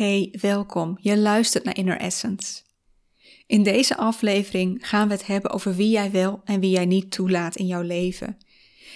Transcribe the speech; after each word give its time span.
Hey, 0.00 0.34
welkom. 0.40 0.98
Je 1.00 1.18
luistert 1.18 1.64
naar 1.64 1.76
Inner 1.76 1.98
Essence. 1.98 2.62
In 3.46 3.62
deze 3.62 3.96
aflevering 3.96 4.88
gaan 4.88 5.08
we 5.08 5.14
het 5.14 5.26
hebben 5.26 5.50
over 5.50 5.74
wie 5.74 5.90
jij 5.90 6.10
wel 6.10 6.40
en 6.44 6.60
wie 6.60 6.70
jij 6.70 6.86
niet 6.86 7.10
toelaat 7.10 7.56
in 7.56 7.66
jouw 7.66 7.82
leven. 7.82 8.38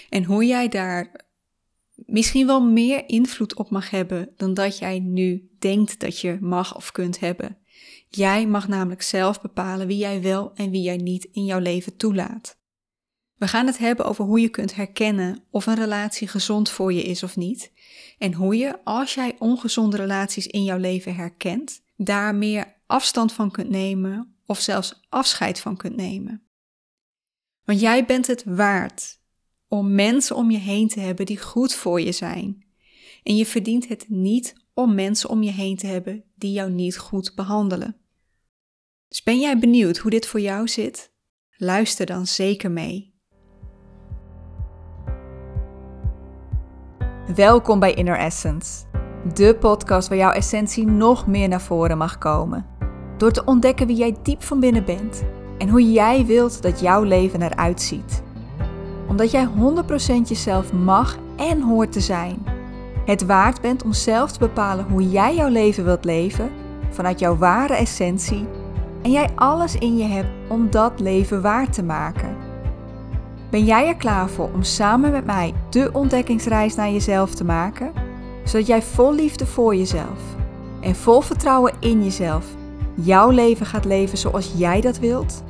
En 0.09 0.23
hoe 0.23 0.45
jij 0.45 0.67
daar 0.67 1.25
misschien 1.95 2.45
wel 2.45 2.61
meer 2.61 3.09
invloed 3.09 3.55
op 3.55 3.69
mag 3.69 3.89
hebben 3.89 4.33
dan 4.37 4.53
dat 4.53 4.77
jij 4.77 4.99
nu 4.99 5.49
denkt 5.59 5.99
dat 5.99 6.19
je 6.19 6.37
mag 6.41 6.75
of 6.75 6.91
kunt 6.91 7.19
hebben. 7.19 7.57
Jij 8.09 8.47
mag 8.47 8.67
namelijk 8.67 9.01
zelf 9.01 9.41
bepalen 9.41 9.87
wie 9.87 9.97
jij 9.97 10.21
wel 10.21 10.51
en 10.55 10.69
wie 10.69 10.81
jij 10.81 10.97
niet 10.97 11.27
in 11.31 11.45
jouw 11.45 11.59
leven 11.59 11.97
toelaat. 11.97 12.57
We 13.35 13.47
gaan 13.47 13.65
het 13.65 13.77
hebben 13.77 14.05
over 14.05 14.25
hoe 14.25 14.39
je 14.39 14.49
kunt 14.49 14.75
herkennen 14.75 15.43
of 15.49 15.65
een 15.65 15.75
relatie 15.75 16.27
gezond 16.27 16.69
voor 16.69 16.93
je 16.93 17.03
is 17.03 17.23
of 17.23 17.35
niet. 17.35 17.71
En 18.17 18.33
hoe 18.33 18.57
je, 18.57 18.83
als 18.83 19.13
jij 19.13 19.35
ongezonde 19.39 19.97
relaties 19.97 20.47
in 20.47 20.63
jouw 20.63 20.77
leven 20.77 21.15
herkent, 21.15 21.81
daar 21.97 22.35
meer 22.35 22.75
afstand 22.85 23.33
van 23.33 23.51
kunt 23.51 23.69
nemen 23.69 24.35
of 24.45 24.59
zelfs 24.59 24.99
afscheid 25.09 25.59
van 25.59 25.77
kunt 25.77 25.95
nemen. 25.95 26.43
Want 27.63 27.79
jij 27.79 28.05
bent 28.05 28.27
het 28.27 28.43
waard 28.45 29.19
om 29.67 29.95
mensen 29.95 30.35
om 30.35 30.51
je 30.51 30.57
heen 30.57 30.87
te 30.87 30.99
hebben 30.99 31.25
die 31.25 31.39
goed 31.39 31.73
voor 31.73 32.01
je 32.01 32.11
zijn. 32.11 32.65
En 33.23 33.35
je 33.35 33.45
verdient 33.45 33.87
het 33.87 34.05
niet 34.09 34.55
om 34.73 34.95
mensen 34.95 35.29
om 35.29 35.43
je 35.43 35.51
heen 35.51 35.77
te 35.77 35.87
hebben 35.87 36.23
die 36.35 36.51
jou 36.51 36.71
niet 36.71 36.97
goed 36.97 37.35
behandelen. 37.35 37.97
Dus 39.07 39.23
ben 39.23 39.39
jij 39.39 39.59
benieuwd 39.59 39.97
hoe 39.97 40.11
dit 40.11 40.27
voor 40.27 40.39
jou 40.39 40.67
zit? 40.67 41.11
Luister 41.57 42.05
dan 42.05 42.27
zeker 42.27 42.71
mee. 42.71 43.14
Welkom 47.33 47.79
bij 47.79 47.93
Inner 47.93 48.17
Essence, 48.17 48.85
de 49.33 49.55
podcast 49.59 50.07
waar 50.07 50.17
jouw 50.17 50.31
essentie 50.31 50.85
nog 50.85 51.27
meer 51.27 51.47
naar 51.47 51.61
voren 51.61 51.97
mag 51.97 52.17
komen. 52.17 52.65
Door 53.17 53.31
te 53.31 53.43
ontdekken 53.45 53.87
wie 53.87 53.95
jij 53.95 54.15
diep 54.23 54.43
van 54.43 54.59
binnen 54.59 54.85
bent 54.85 55.23
en 55.57 55.69
hoe 55.69 55.91
jij 55.91 56.25
wilt 56.25 56.61
dat 56.61 56.79
jouw 56.79 57.03
leven 57.03 57.41
eruit 57.41 57.81
ziet. 57.81 58.23
Omdat 59.07 59.31
jij 59.31 59.47
100% 59.47 59.49
jezelf 60.27 60.73
mag 60.73 61.17
en 61.35 61.61
hoort 61.61 61.91
te 61.91 61.99
zijn. 61.99 62.45
Het 63.05 63.25
waard 63.25 63.61
bent 63.61 63.83
om 63.83 63.93
zelf 63.93 64.31
te 64.31 64.39
bepalen 64.39 64.85
hoe 64.89 65.09
jij 65.09 65.35
jouw 65.35 65.49
leven 65.49 65.85
wilt 65.85 66.05
leven 66.05 66.49
vanuit 66.89 67.19
jouw 67.19 67.37
ware 67.37 67.75
essentie 67.75 68.47
en 69.01 69.11
jij 69.11 69.29
alles 69.35 69.75
in 69.75 69.97
je 69.97 70.05
hebt 70.05 70.29
om 70.49 70.69
dat 70.71 70.99
leven 70.99 71.41
waar 71.41 71.69
te 71.69 71.83
maken. 71.83 72.44
Ben 73.55 73.65
jij 73.65 73.87
er 73.87 73.95
klaar 73.95 74.29
voor 74.29 74.53
om 74.53 74.63
samen 74.63 75.11
met 75.11 75.25
mij 75.25 75.53
de 75.69 75.89
ontdekkingsreis 75.93 76.75
naar 76.75 76.91
jezelf 76.91 77.35
te 77.35 77.43
maken? 77.43 77.93
Zodat 78.45 78.67
jij 78.67 78.81
vol 78.81 79.13
liefde 79.13 79.45
voor 79.45 79.75
jezelf 79.75 80.19
en 80.81 80.95
vol 80.95 81.21
vertrouwen 81.21 81.73
in 81.79 82.03
jezelf 82.03 82.55
jouw 82.95 83.29
leven 83.29 83.65
gaat 83.65 83.85
leven 83.85 84.17
zoals 84.17 84.53
jij 84.57 84.81
dat 84.81 84.99
wilt? 84.99 85.43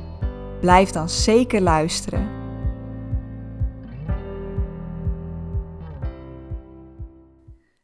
Blijf 0.60 0.90
dan 0.90 1.08
zeker 1.08 1.60
luisteren. 1.60 2.28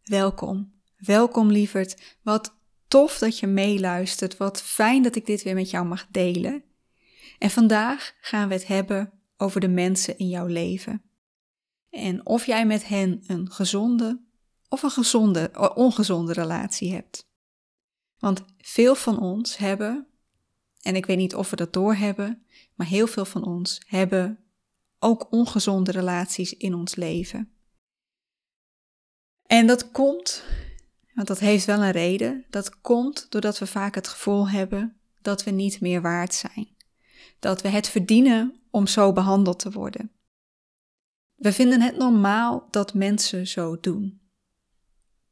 Welkom, 0.03 0.73
welkom 0.97 1.51
lieverd. 1.51 2.17
Wat 2.23 2.57
tof 2.89 3.19
dat 3.19 3.39
je 3.39 3.47
meeluistert. 3.47 4.37
Wat 4.37 4.63
fijn 4.63 5.03
dat 5.03 5.17
ik 5.17 5.27
dit 5.27 5.43
weer 5.43 5.55
met 5.55 5.71
jou 5.71 5.87
mag 5.87 6.07
delen. 6.11 6.63
En 7.39 7.51
vandaag 7.51 8.13
gaan 8.21 8.49
we 8.49 8.55
het 8.55 8.67
hebben 8.67 9.22
over 9.43 9.61
de 9.61 9.69
mensen 9.69 10.19
in 10.19 10.29
jouw 10.29 10.47
leven. 10.47 11.03
En 11.91 12.27
of 12.27 12.47
jij 12.47 12.67
met 12.67 12.87
hen 12.87 13.23
een 13.27 13.51
gezonde 13.51 14.21
of 14.69 14.83
een 14.83 14.91
gezonde, 14.91 15.73
ongezonde 15.75 16.33
relatie 16.33 16.93
hebt. 16.93 17.31
Want 18.19 18.45
veel 18.59 18.95
van 18.95 19.21
ons 19.21 19.57
hebben, 19.57 20.07
en 20.81 20.97
ik 20.97 21.07
weet 21.07 21.17
niet 21.17 21.35
of 21.35 21.51
we 21.51 21.57
dat 21.57 21.73
doorhebben, 21.73 22.47
maar 22.75 22.87
heel 22.87 23.07
veel 23.07 23.25
van 23.25 23.45
ons 23.45 23.83
hebben 23.87 24.39
ook 24.99 25.33
ongezonde 25.33 25.91
relaties 25.91 26.57
in 26.57 26.75
ons 26.75 26.95
leven. 26.95 27.53
En 29.47 29.67
dat 29.67 29.91
komt, 29.91 30.45
want 31.15 31.29
dat 31.29 31.39
heeft 31.39 31.65
wel 31.65 31.83
een 31.83 31.91
reden, 31.91 32.45
dat 32.51 32.81
komt 32.81 33.27
doordat 33.31 33.59
we 33.59 33.67
vaak 33.67 33.95
het 33.95 34.09
gevoel 34.09 34.49
hebben 34.49 34.97
dat 35.23 35.45
we 35.45 35.51
niet 35.51 35.81
meer 35.81 36.03
waard 36.03 36.35
zijn. 36.35 36.69
Dat 37.43 37.63
we 37.63 37.69
het 37.69 37.89
verdienen 37.89 38.61
om 38.71 38.87
zo 38.87 39.13
behandeld 39.13 39.59
te 39.59 39.71
worden. 39.71 40.11
We 41.35 41.53
vinden 41.53 41.81
het 41.81 41.97
normaal 41.97 42.69
dat 42.71 42.95
mensen 42.95 43.47
zo 43.47 43.81
doen. 43.81 44.21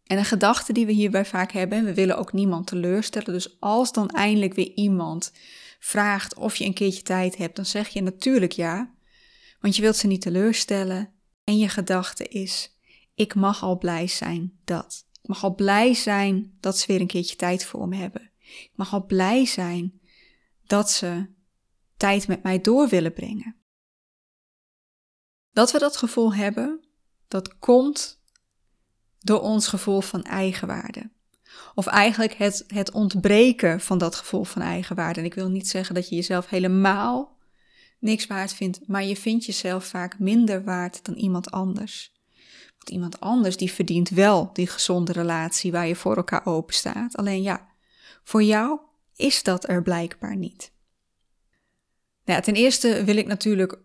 En 0.04 0.18
een 0.18 0.24
gedachte 0.24 0.72
die 0.72 0.86
we 0.86 0.92
hierbij 0.92 1.24
vaak 1.24 1.52
hebben, 1.52 1.84
we 1.84 1.94
willen 1.94 2.18
ook 2.18 2.32
niemand 2.32 2.66
teleurstellen, 2.66 3.32
dus 3.32 3.60
als 3.60 3.92
dan 3.92 4.08
eindelijk 4.08 4.54
weer 4.54 4.72
iemand 4.74 5.32
vraagt 5.78 6.34
of 6.34 6.56
je 6.56 6.64
een 6.64 6.74
keertje 6.74 7.02
tijd 7.02 7.36
hebt, 7.36 7.56
dan 7.56 7.66
zeg 7.66 7.88
je 7.88 8.02
natuurlijk 8.02 8.52
ja, 8.52 8.94
want 9.60 9.76
je 9.76 9.82
wilt 9.82 9.96
ze 9.96 10.06
niet 10.06 10.20
teleurstellen. 10.20 11.12
En 11.44 11.58
je 11.58 11.68
gedachte 11.68 12.28
is, 12.28 12.78
ik 13.14 13.34
mag 13.34 13.62
al 13.62 13.78
blij 13.78 14.06
zijn 14.06 14.60
dat. 14.64 15.06
Ik 15.22 15.28
mag 15.28 15.44
al 15.44 15.54
blij 15.54 15.94
zijn 15.94 16.56
dat 16.60 16.78
ze 16.78 16.86
weer 16.86 17.00
een 17.00 17.06
keertje 17.06 17.36
tijd 17.36 17.64
voor 17.64 17.88
me 17.88 17.96
hebben. 17.96 18.30
Ik 18.40 18.72
mag 18.74 18.92
al 18.92 19.06
blij 19.06 19.46
zijn 19.46 20.00
dat 20.66 20.90
ze 20.90 21.38
tijd 22.00 22.28
met 22.28 22.42
mij 22.42 22.60
door 22.60 22.88
willen 22.88 23.12
brengen. 23.12 23.56
Dat 25.50 25.72
we 25.72 25.78
dat 25.78 25.96
gevoel 25.96 26.34
hebben, 26.34 26.84
dat 27.28 27.58
komt 27.58 28.22
door 29.18 29.40
ons 29.40 29.66
gevoel 29.66 30.00
van 30.00 30.22
eigenwaarde. 30.22 31.10
Of 31.74 31.86
eigenlijk 31.86 32.32
het, 32.32 32.64
het 32.66 32.90
ontbreken 32.90 33.80
van 33.80 33.98
dat 33.98 34.14
gevoel 34.14 34.44
van 34.44 34.62
eigenwaarde. 34.62 35.20
En 35.20 35.26
ik 35.26 35.34
wil 35.34 35.48
niet 35.48 35.68
zeggen 35.68 35.94
dat 35.94 36.08
je 36.08 36.14
jezelf 36.14 36.48
helemaal 36.48 37.36
niks 37.98 38.26
waard 38.26 38.52
vindt, 38.52 38.80
maar 38.86 39.04
je 39.04 39.16
vindt 39.16 39.44
jezelf 39.44 39.84
vaak 39.84 40.18
minder 40.18 40.64
waard 40.64 41.04
dan 41.04 41.14
iemand 41.14 41.50
anders. 41.50 42.12
Want 42.78 42.90
iemand 42.90 43.20
anders 43.20 43.56
die 43.56 43.72
verdient 43.72 44.08
wel 44.08 44.50
die 44.52 44.66
gezonde 44.66 45.12
relatie 45.12 45.72
waar 45.72 45.86
je 45.86 45.96
voor 45.96 46.16
elkaar 46.16 46.46
open 46.46 46.74
staat. 46.74 47.16
Alleen 47.16 47.42
ja, 47.42 47.68
voor 48.24 48.42
jou 48.42 48.80
is 49.16 49.42
dat 49.42 49.68
er 49.68 49.82
blijkbaar 49.82 50.36
niet. 50.36 50.72
Ten 52.38 52.54
eerste 52.54 53.04
wil 53.04 53.16
ik 53.16 53.26
natuurlijk 53.26 53.78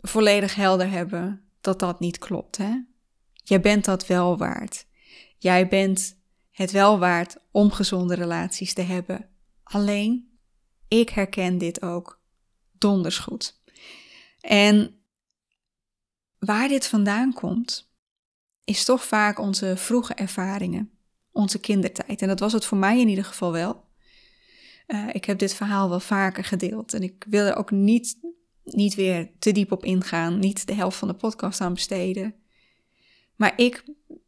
volledig 0.00 0.54
helder 0.54 0.90
hebben 0.90 1.50
dat 1.60 1.78
dat 1.78 2.00
niet 2.00 2.18
klopt. 2.18 2.56
Hè? 2.56 2.80
Jij 3.32 3.60
bent 3.60 3.84
dat 3.84 4.06
wel 4.06 4.38
waard. 4.38 4.86
Jij 5.38 5.68
bent 5.68 6.16
het 6.50 6.70
wel 6.70 6.98
waard 6.98 7.36
om 7.50 7.70
gezonde 7.70 8.14
relaties 8.14 8.74
te 8.74 8.82
hebben. 8.82 9.28
Alleen, 9.62 10.38
ik 10.88 11.08
herken 11.08 11.58
dit 11.58 11.82
ook 11.82 12.20
donders 12.72 13.18
goed. 13.18 13.60
En 14.40 15.00
waar 16.38 16.68
dit 16.68 16.86
vandaan 16.86 17.32
komt, 17.32 17.90
is 18.64 18.84
toch 18.84 19.04
vaak 19.04 19.38
onze 19.38 19.76
vroege 19.76 20.14
ervaringen, 20.14 20.90
onze 21.32 21.58
kindertijd. 21.58 22.22
En 22.22 22.28
dat 22.28 22.40
was 22.40 22.52
het 22.52 22.64
voor 22.64 22.78
mij 22.78 23.00
in 23.00 23.08
ieder 23.08 23.24
geval 23.24 23.52
wel. 23.52 23.84
Uh, 24.86 25.08
ik 25.12 25.24
heb 25.24 25.38
dit 25.38 25.54
verhaal 25.54 25.88
wel 25.88 26.00
vaker 26.00 26.44
gedeeld 26.44 26.94
en 26.94 27.02
ik 27.02 27.24
wil 27.28 27.44
er 27.44 27.56
ook 27.56 27.70
niet, 27.70 28.18
niet 28.64 28.94
weer 28.94 29.30
te 29.38 29.52
diep 29.52 29.72
op 29.72 29.84
ingaan, 29.84 30.38
niet 30.38 30.66
de 30.66 30.74
helft 30.74 30.98
van 30.98 31.08
de 31.08 31.14
podcast 31.14 31.60
aan 31.60 31.74
besteden. 31.74 32.34
Maar 33.36 33.52
ik 33.56 33.84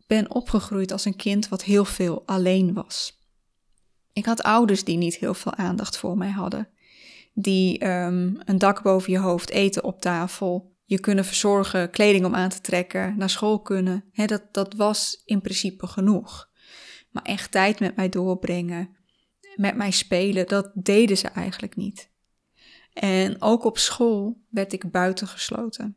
ben 0.07 0.35
opgegroeid 0.35 0.93
als 0.93 1.05
een 1.05 1.17
kind 1.17 1.49
wat 1.49 1.65
heel 1.65 1.85
veel 1.85 2.23
alleen 2.27 2.73
was. 2.73 3.19
Ik 4.13 4.25
had 4.25 4.43
ouders 4.43 4.85
die 4.85 4.97
niet 4.97 5.17
heel 5.17 5.35
veel 5.35 5.55
aandacht 5.55 5.97
voor 5.97 6.17
mij 6.17 6.31
hadden. 6.31 6.69
Die 7.35 7.87
um, 7.87 8.41
een 8.45 8.59
dak 8.59 8.83
boven 8.83 9.13
je 9.13 9.19
hoofd, 9.19 9.51
eten 9.51 9.85
op 9.85 10.01
tafel, 10.01 10.77
je 10.85 11.01
kunnen 11.01 11.25
verzorgen, 11.25 11.91
kleding 11.91 12.25
om 12.25 12.35
aan 12.35 12.49
te 12.49 12.61
trekken, 12.61 13.15
naar 13.17 13.31
school 13.31 13.61
kunnen. 13.61 14.05
Dat, 14.13 14.43
dat 14.53 14.75
was 14.75 15.23
in 15.25 15.41
principe 15.41 15.87
genoeg. 15.87 16.51
Maar 17.11 17.23
echt 17.23 17.51
tijd 17.51 17.81
met 17.81 17.97
mij 17.97 18.09
doorbrengen, 18.09 18.97
met 19.59 19.77
mij 19.77 19.91
spelen, 19.91 20.47
dat 20.47 20.71
deden 20.75 21.17
ze 21.17 21.29
eigenlijk 21.29 21.77
niet. 21.77 22.11
En 22.93 23.43
ook 23.43 23.65
op 23.65 23.79
school 23.79 24.41
werd 24.49 24.73
ik 24.73 24.91
buitengesloten. 24.91 25.97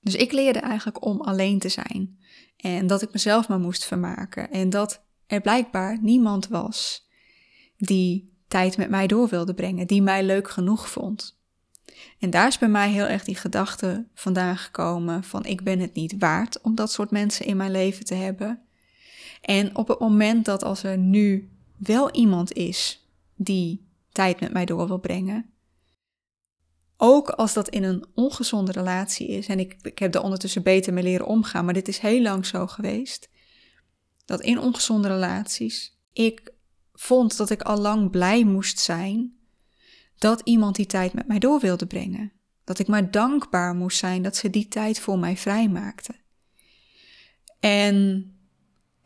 Dus 0.00 0.14
ik 0.14 0.32
leerde 0.32 0.58
eigenlijk 0.58 1.04
om 1.04 1.20
alleen 1.20 1.58
te 1.58 1.68
zijn. 1.68 2.18
En 2.56 2.86
dat 2.86 3.02
ik 3.02 3.12
mezelf 3.12 3.48
maar 3.48 3.58
moest 3.58 3.84
vermaken. 3.84 4.50
En 4.50 4.70
dat 4.70 5.04
er 5.26 5.40
blijkbaar 5.40 5.98
niemand 6.02 6.48
was 6.48 7.08
die 7.76 8.34
tijd 8.48 8.76
met 8.76 8.90
mij 8.90 9.06
door 9.06 9.28
wilde 9.28 9.54
brengen, 9.54 9.86
die 9.86 10.02
mij 10.02 10.24
leuk 10.24 10.50
genoeg 10.50 10.90
vond. 10.90 11.38
En 12.18 12.30
daar 12.30 12.46
is 12.46 12.58
bij 12.58 12.68
mij 12.68 12.90
heel 12.90 13.06
erg 13.06 13.24
die 13.24 13.36
gedachte 13.36 14.06
vandaan 14.14 14.56
gekomen 14.56 15.24
van 15.24 15.44
ik 15.44 15.62
ben 15.62 15.78
het 15.78 15.94
niet 15.94 16.14
waard 16.18 16.60
om 16.60 16.74
dat 16.74 16.92
soort 16.92 17.10
mensen 17.10 17.46
in 17.46 17.56
mijn 17.56 17.70
leven 17.70 18.04
te 18.04 18.14
hebben. 18.14 18.60
En 19.40 19.76
op 19.76 19.88
het 19.88 19.98
moment 19.98 20.44
dat 20.44 20.64
als 20.64 20.82
er 20.82 20.98
nu 20.98 21.55
wel 21.76 22.10
iemand 22.10 22.52
is 22.52 23.08
die 23.34 23.88
tijd 24.12 24.40
met 24.40 24.52
mij 24.52 24.64
door 24.64 24.86
wil 24.86 24.98
brengen. 24.98 25.50
Ook 26.96 27.30
als 27.30 27.52
dat 27.52 27.68
in 27.68 27.82
een 27.82 28.06
ongezonde 28.14 28.72
relatie 28.72 29.28
is, 29.28 29.46
en 29.46 29.58
ik, 29.58 29.76
ik 29.82 29.98
heb 29.98 30.14
er 30.14 30.22
ondertussen 30.22 30.62
beter 30.62 30.92
mee 30.92 31.04
leren 31.04 31.26
omgaan, 31.26 31.64
maar 31.64 31.74
dit 31.74 31.88
is 31.88 31.98
heel 31.98 32.22
lang 32.22 32.46
zo 32.46 32.66
geweest, 32.66 33.28
dat 34.24 34.40
in 34.40 34.60
ongezonde 34.60 35.08
relaties 35.08 35.96
ik 36.12 36.52
vond 36.92 37.36
dat 37.36 37.50
ik 37.50 37.62
al 37.62 37.78
lang 37.78 38.10
blij 38.10 38.44
moest 38.44 38.78
zijn 38.78 39.36
dat 40.18 40.40
iemand 40.44 40.76
die 40.76 40.86
tijd 40.86 41.12
met 41.12 41.26
mij 41.26 41.38
door 41.38 41.60
wilde 41.60 41.86
brengen. 41.86 42.32
Dat 42.64 42.78
ik 42.78 42.86
maar 42.86 43.10
dankbaar 43.10 43.74
moest 43.74 43.98
zijn 43.98 44.22
dat 44.22 44.36
ze 44.36 44.50
die 44.50 44.68
tijd 44.68 45.00
voor 45.00 45.18
mij 45.18 45.36
vrijmaakte. 45.36 46.14
En 47.60 48.30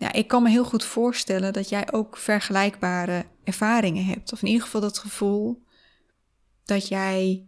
ja, 0.00 0.12
ik 0.12 0.29
kan 0.29 0.43
me 0.43 0.50
heel 0.50 0.64
goed 0.64 0.85
voorstellen 0.85 1.52
dat 1.52 1.69
jij 1.69 1.93
ook 1.93 2.17
vergelijkbare 2.17 3.26
ervaringen 3.44 4.05
hebt. 4.05 4.32
Of 4.32 4.43
in 4.43 4.49
ieder 4.49 4.62
geval 4.62 4.81
dat 4.81 4.99
gevoel 4.99 5.62
dat 6.64 6.88
jij, 6.88 7.47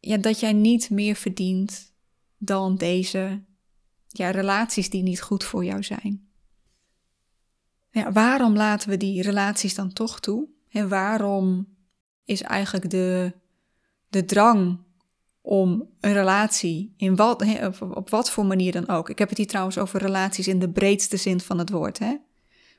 ja, 0.00 0.16
dat 0.16 0.40
jij 0.40 0.52
niet 0.52 0.90
meer 0.90 1.14
verdient 1.14 1.92
dan 2.38 2.76
deze 2.76 3.42
ja, 4.08 4.30
relaties 4.30 4.90
die 4.90 5.02
niet 5.02 5.22
goed 5.22 5.44
voor 5.44 5.64
jou 5.64 5.82
zijn. 5.82 6.28
Ja, 7.90 8.12
waarom 8.12 8.56
laten 8.56 8.88
we 8.88 8.96
die 8.96 9.22
relaties 9.22 9.74
dan 9.74 9.92
toch 9.92 10.20
toe? 10.20 10.48
En 10.68 10.88
waarom 10.88 11.76
is 12.24 12.42
eigenlijk 12.42 12.90
de, 12.90 13.32
de 14.08 14.24
drang 14.24 14.78
om 15.42 15.88
een 16.00 16.12
relatie, 16.12 16.94
in 16.96 17.16
wat, 17.16 17.44
op 17.80 18.10
wat 18.10 18.30
voor 18.30 18.46
manier 18.46 18.72
dan 18.72 18.88
ook. 18.88 19.08
Ik 19.08 19.18
heb 19.18 19.28
het 19.28 19.38
hier 19.38 19.46
trouwens 19.46 19.78
over 19.78 20.00
relaties 20.00 20.48
in 20.48 20.58
de 20.58 20.70
breedste 20.70 21.16
zin 21.16 21.40
van 21.40 21.58
het 21.58 21.70
woord. 21.70 21.98
Hè? 21.98 22.16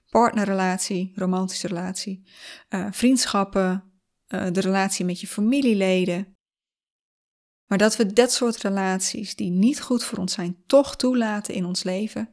Partnerrelatie, 0.09 1.11
romantische 1.15 1.67
relatie, 1.67 2.23
uh, 2.69 2.87
vriendschappen, 2.91 3.83
uh, 4.27 4.45
de 4.51 4.61
relatie 4.61 5.05
met 5.05 5.21
je 5.21 5.27
familieleden. 5.27 6.37
Maar 7.67 7.77
dat 7.77 7.95
we 7.95 8.13
dat 8.13 8.31
soort 8.31 8.57
relaties 8.57 9.35
die 9.35 9.51
niet 9.51 9.81
goed 9.81 10.03
voor 10.03 10.17
ons 10.17 10.33
zijn, 10.33 10.63
toch 10.67 10.95
toelaten 10.95 11.53
in 11.53 11.65
ons 11.65 11.83
leven, 11.83 12.29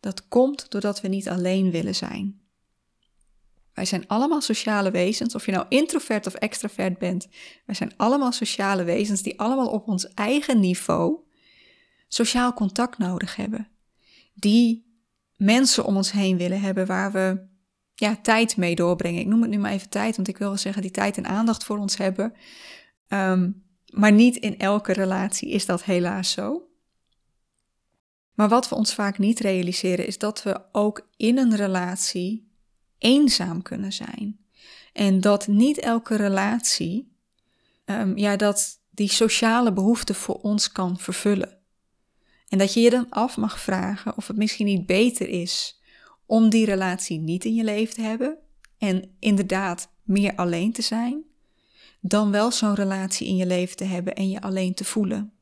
dat 0.00 0.28
komt 0.28 0.70
doordat 0.70 1.00
we 1.00 1.08
niet 1.08 1.28
alleen 1.28 1.70
willen 1.70 1.94
zijn. 1.94 2.43
Wij 3.74 3.84
zijn 3.84 4.08
allemaal 4.08 4.40
sociale 4.40 4.90
wezens, 4.90 5.34
of 5.34 5.46
je 5.46 5.52
nou 5.52 5.66
introvert 5.68 6.26
of 6.26 6.34
extravert 6.34 6.98
bent. 6.98 7.28
Wij 7.66 7.74
zijn 7.74 7.92
allemaal 7.96 8.32
sociale 8.32 8.84
wezens 8.84 9.22
die 9.22 9.40
allemaal 9.40 9.68
op 9.68 9.88
ons 9.88 10.08
eigen 10.14 10.60
niveau 10.60 11.18
sociaal 12.08 12.52
contact 12.52 12.98
nodig 12.98 13.36
hebben. 13.36 13.68
Die 14.34 14.92
mensen 15.36 15.84
om 15.84 15.96
ons 15.96 16.12
heen 16.12 16.36
willen 16.36 16.60
hebben 16.60 16.86
waar 16.86 17.12
we 17.12 17.46
ja, 17.94 18.16
tijd 18.16 18.56
mee 18.56 18.74
doorbrengen. 18.74 19.20
Ik 19.20 19.26
noem 19.26 19.40
het 19.40 19.50
nu 19.50 19.58
maar 19.58 19.72
even 19.72 19.88
tijd, 19.88 20.16
want 20.16 20.28
ik 20.28 20.38
wil 20.38 20.48
wel 20.48 20.56
zeggen 20.56 20.82
die 20.82 20.90
tijd 20.90 21.16
en 21.16 21.26
aandacht 21.26 21.64
voor 21.64 21.78
ons 21.78 21.96
hebben. 21.96 22.34
Ehm, 23.08 23.50
maar 23.92 24.12
niet 24.12 24.36
in 24.36 24.58
elke 24.58 24.92
relatie 24.92 25.50
is 25.50 25.66
dat 25.66 25.84
helaas 25.84 26.30
zo. 26.30 26.68
Maar 28.34 28.48
wat 28.48 28.68
we 28.68 28.74
ons 28.74 28.94
vaak 28.94 29.18
niet 29.18 29.40
realiseren 29.40 30.06
is 30.06 30.18
dat 30.18 30.42
we 30.42 30.60
ook 30.72 31.08
in 31.16 31.38
een 31.38 31.56
relatie 31.56 32.52
eenzaam 33.04 33.62
kunnen 33.62 33.92
zijn. 33.92 34.38
En 34.92 35.20
dat 35.20 35.46
niet 35.46 35.78
elke 35.78 36.16
relatie, 36.16 37.12
um, 37.84 38.16
ja, 38.16 38.36
dat 38.36 38.80
die 38.90 39.10
sociale 39.10 39.72
behoefte 39.72 40.14
voor 40.14 40.40
ons 40.40 40.72
kan 40.72 40.98
vervullen. 40.98 41.58
En 42.48 42.58
dat 42.58 42.74
je 42.74 42.80
je 42.80 42.90
dan 42.90 43.06
af 43.10 43.36
mag 43.36 43.60
vragen 43.60 44.16
of 44.16 44.26
het 44.26 44.36
misschien 44.36 44.66
niet 44.66 44.86
beter 44.86 45.28
is 45.28 45.80
om 46.26 46.48
die 46.48 46.64
relatie 46.64 47.18
niet 47.18 47.44
in 47.44 47.54
je 47.54 47.64
leven 47.64 47.94
te 47.94 48.02
hebben 48.02 48.38
en 48.78 49.14
inderdaad 49.18 49.88
meer 50.02 50.34
alleen 50.34 50.72
te 50.72 50.82
zijn, 50.82 51.22
dan 52.00 52.30
wel 52.30 52.50
zo'n 52.50 52.74
relatie 52.74 53.26
in 53.26 53.36
je 53.36 53.46
leven 53.46 53.76
te 53.76 53.84
hebben 53.84 54.14
en 54.14 54.30
je 54.30 54.40
alleen 54.40 54.74
te 54.74 54.84
voelen. 54.84 55.32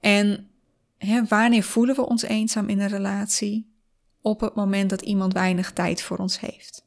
En 0.00 0.50
hè, 0.98 1.24
wanneer 1.24 1.62
voelen 1.62 1.94
we 1.94 2.06
ons 2.06 2.22
eenzaam 2.22 2.68
in 2.68 2.80
een 2.80 2.88
relatie? 2.88 3.77
Op 4.22 4.40
het 4.40 4.54
moment 4.54 4.90
dat 4.90 5.02
iemand 5.02 5.32
weinig 5.32 5.72
tijd 5.72 6.02
voor 6.02 6.18
ons 6.18 6.40
heeft. 6.40 6.86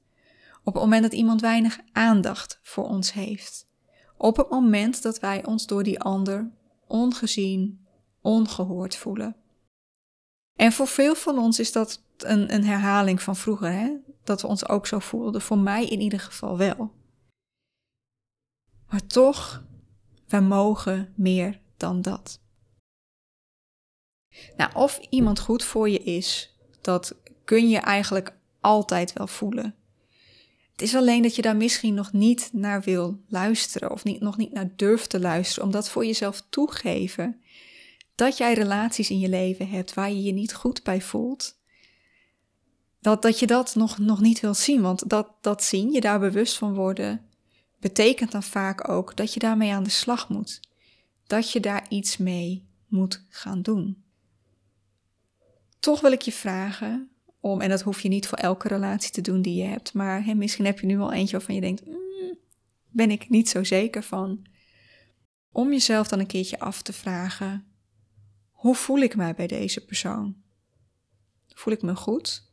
Op 0.64 0.74
het 0.74 0.84
moment 0.84 1.02
dat 1.02 1.14
iemand 1.14 1.42
weinig 1.42 1.80
aandacht 1.92 2.60
voor 2.64 2.88
ons 2.88 3.14
heeft. 3.14 3.68
Op 4.18 4.38
het 4.38 4.50
moment 4.50 5.02
dat 5.02 5.20
wij 5.20 5.46
ons 5.46 5.66
door 5.66 5.84
die 5.84 6.00
ander 6.00 6.52
ongezien, 6.88 7.88
ongehoord 8.22 8.96
voelen. 8.96 9.36
En 10.56 10.72
voor 10.72 10.88
veel 10.88 11.16
van 11.16 11.38
ons 11.38 11.60
is 11.60 11.72
dat 11.72 12.04
een, 12.18 12.54
een 12.54 12.66
herhaling 12.66 13.22
van 13.22 13.36
vroeger, 13.36 13.72
hè? 13.72 13.98
dat 14.24 14.42
we 14.42 14.48
ons 14.48 14.68
ook 14.68 14.88
zo 14.88 15.00
voelden. 15.00 15.42
Voor 15.42 15.58
mij 15.58 15.86
in 15.86 16.00
ieder 16.00 16.20
geval 16.20 16.58
wel. 16.58 16.92
Maar 18.90 19.06
toch, 19.08 19.64
wij 20.28 20.42
mogen 20.42 21.14
meer 21.16 21.62
dan 21.78 22.02
dat. 22.02 22.40
Nou, 24.58 24.72
of 24.74 24.98
iemand 25.10 25.40
goed 25.40 25.64
voor 25.64 25.90
je 25.90 26.00
is, 26.00 26.58
dat 26.82 27.21
kun 27.52 27.70
je 27.70 27.78
eigenlijk 27.78 28.34
altijd 28.60 29.14
wel 29.14 29.28
voelen. 29.28 29.76
Het 30.72 30.82
is 30.82 30.96
alleen 30.96 31.22
dat 31.22 31.36
je 31.36 31.42
daar 31.42 31.56
misschien 31.56 31.94
nog 31.94 32.14
niet 32.14 32.50
naar 32.54 32.82
wil 32.82 33.20
luisteren 33.28 33.92
of 33.92 34.04
niet, 34.04 34.22
nog 34.22 34.38
niet 34.38 34.54
naar 34.54 34.76
durft 34.76 35.10
te 35.10 35.20
luisteren, 35.20 35.64
omdat 35.64 35.90
voor 35.90 36.06
jezelf 36.06 36.44
toegeven 36.50 37.42
dat 38.16 38.38
jij 38.38 38.54
relaties 38.54 39.10
in 39.10 39.20
je 39.20 39.30
leven 39.30 39.70
hebt 39.70 39.94
waar 39.94 40.10
je 40.10 40.24
je 40.24 40.32
niet 40.32 40.54
goed 40.54 40.84
bij 40.84 41.02
voelt. 41.02 41.60
Dat, 43.00 43.22
dat 43.22 43.40
je 43.40 43.48
dat 43.48 43.76
nog, 43.76 43.98
nog 43.98 44.22
niet 44.22 44.40
wilt 44.40 44.58
zien, 44.58 44.82
want 44.82 45.10
dat, 45.10 45.28
dat 45.42 45.64
zien, 45.64 45.92
je 45.92 46.02
daar 46.02 46.20
bewust 46.20 46.58
van 46.58 46.74
worden, 46.74 47.26
betekent 47.80 48.32
dan 48.32 48.44
vaak 48.44 48.90
ook 48.90 49.18
dat 49.18 49.34
je 49.34 49.40
daarmee 49.40 49.72
aan 49.72 49.84
de 49.84 49.90
slag 49.90 50.30
moet. 50.30 50.60
Dat 51.28 51.52
je 51.52 51.60
daar 51.60 51.86
iets 51.90 52.18
mee 52.18 52.68
moet 52.88 53.26
gaan 53.30 53.62
doen. 53.62 54.04
Toch 55.80 56.02
wil 56.02 56.12
ik 56.12 56.22
je 56.22 56.32
vragen 56.32 57.11
om, 57.42 57.62
en 57.62 57.70
dat 57.70 57.82
hoef 57.82 58.02
je 58.02 58.10
niet 58.10 58.28
voor 58.28 58.38
elke 58.38 58.68
relatie 58.68 59.12
te 59.12 59.22
doen 59.22 59.42
die 59.42 59.56
je 59.56 59.68
hebt, 59.68 59.94
maar 59.94 60.38
misschien 60.38 60.66
heb 60.66 60.80
je 60.80 60.86
nu 60.86 61.00
al 61.00 61.14
eentje 61.14 61.38
waarvan 61.38 61.56
je 61.56 61.62
denkt, 61.62 61.86
mm, 61.86 62.38
ben 62.90 63.12
ik 63.12 63.30
niet 63.30 63.50
zo 63.50 63.64
zeker 63.64 64.04
van. 64.04 64.46
Om 65.52 65.72
jezelf 65.72 66.08
dan 66.08 66.20
een 66.20 66.28
keertje 66.28 66.60
af 66.60 66.82
te 66.82 66.94
vragen, 66.94 67.66
hoe 68.52 68.76
voel 68.76 69.00
ik 69.00 69.16
mij 69.16 69.36
bij 69.36 69.48
deze 69.48 69.86
persoon? 69.86 70.42
Voel 71.48 71.74
ik 71.74 71.82
me 71.82 71.96
goed? 71.96 72.52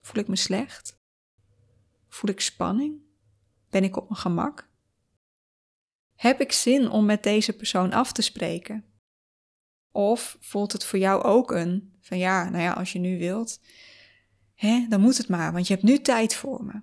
Voel 0.00 0.22
ik 0.22 0.28
me 0.28 0.36
slecht? 0.36 0.98
Voel 2.08 2.30
ik 2.30 2.40
spanning? 2.40 3.02
Ben 3.70 3.84
ik 3.84 3.96
op 3.96 4.08
mijn 4.08 4.20
gemak? 4.20 4.70
Heb 6.14 6.40
ik 6.40 6.52
zin 6.52 6.90
om 6.90 7.04
met 7.04 7.22
deze 7.22 7.52
persoon 7.52 7.92
af 7.92 8.12
te 8.12 8.22
spreken? 8.22 8.84
Of 9.90 10.36
voelt 10.40 10.72
het 10.72 10.84
voor 10.84 10.98
jou 10.98 11.22
ook 11.22 11.50
een 11.50 11.98
van 12.00 12.18
ja, 12.18 12.48
nou 12.48 12.62
ja, 12.62 12.72
als 12.72 12.92
je 12.92 12.98
nu 12.98 13.18
wilt, 13.18 13.60
hè, 14.54 14.86
dan 14.88 15.00
moet 15.00 15.16
het 15.16 15.28
maar, 15.28 15.52
want 15.52 15.66
je 15.66 15.74
hebt 15.74 15.86
nu 15.86 15.98
tijd 15.98 16.34
voor 16.34 16.64
me. 16.64 16.80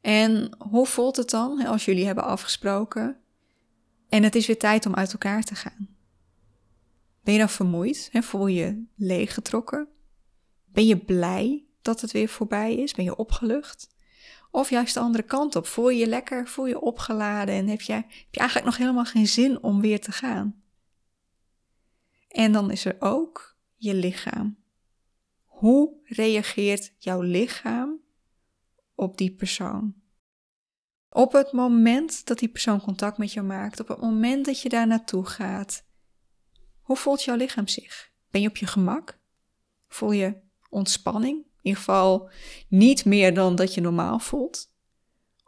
En 0.00 0.56
hoe 0.58 0.86
voelt 0.86 1.16
het 1.16 1.30
dan 1.30 1.66
als 1.66 1.84
jullie 1.84 2.06
hebben 2.06 2.24
afgesproken 2.24 3.20
en 4.08 4.22
het 4.22 4.34
is 4.34 4.46
weer 4.46 4.58
tijd 4.58 4.86
om 4.86 4.94
uit 4.94 5.12
elkaar 5.12 5.42
te 5.42 5.54
gaan? 5.54 5.88
Ben 7.22 7.34
je 7.34 7.40
dan 7.40 7.48
vermoeid? 7.48 8.08
Hè? 8.12 8.22
Voel 8.22 8.46
je 8.46 8.84
leeggetrokken? 8.96 9.88
Ben 10.64 10.86
je 10.86 10.98
blij 10.98 11.64
dat 11.82 12.00
het 12.00 12.12
weer 12.12 12.28
voorbij 12.28 12.74
is? 12.74 12.94
Ben 12.94 13.04
je 13.04 13.16
opgelucht? 13.16 13.94
Of 14.50 14.70
juist 14.70 14.94
de 14.94 15.00
andere 15.00 15.24
kant 15.24 15.56
op. 15.56 15.66
Voel 15.66 15.88
je 15.88 15.98
je 15.98 16.06
lekker? 16.06 16.48
Voel 16.48 16.66
je 16.66 16.80
opgeladen? 16.80 17.54
En 17.54 17.68
heb 17.68 17.80
je, 17.80 17.92
heb 17.92 18.04
je 18.30 18.40
eigenlijk 18.40 18.68
nog 18.68 18.76
helemaal 18.76 19.04
geen 19.04 19.28
zin 19.28 19.62
om 19.62 19.80
weer 19.80 20.00
te 20.00 20.12
gaan? 20.12 20.62
En 22.28 22.52
dan 22.52 22.70
is 22.70 22.84
er 22.84 22.96
ook 22.98 23.56
je 23.76 23.94
lichaam. 23.94 24.63
Hoe 25.64 25.94
reageert 26.04 26.92
jouw 26.98 27.20
lichaam 27.20 28.00
op 28.94 29.16
die 29.18 29.34
persoon? 29.34 29.94
Op 31.08 31.32
het 31.32 31.52
moment 31.52 32.26
dat 32.26 32.38
die 32.38 32.48
persoon 32.48 32.80
contact 32.80 33.18
met 33.18 33.32
jou 33.32 33.46
maakt, 33.46 33.80
op 33.80 33.88
het 33.88 34.00
moment 34.00 34.44
dat 34.46 34.60
je 34.60 34.68
daar 34.68 34.86
naartoe 34.86 35.26
gaat, 35.26 35.84
hoe 36.80 36.96
voelt 36.96 37.22
jouw 37.22 37.36
lichaam 37.36 37.68
zich? 37.68 38.12
Ben 38.30 38.40
je 38.40 38.48
op 38.48 38.56
je 38.56 38.66
gemak? 38.66 39.18
Voel 39.88 40.12
je 40.12 40.40
ontspanning? 40.68 41.36
In 41.36 41.58
ieder 41.62 41.78
geval 41.78 42.30
niet 42.68 43.04
meer 43.04 43.34
dan 43.34 43.54
dat 43.54 43.74
je 43.74 43.80
normaal 43.80 44.18
voelt? 44.18 44.72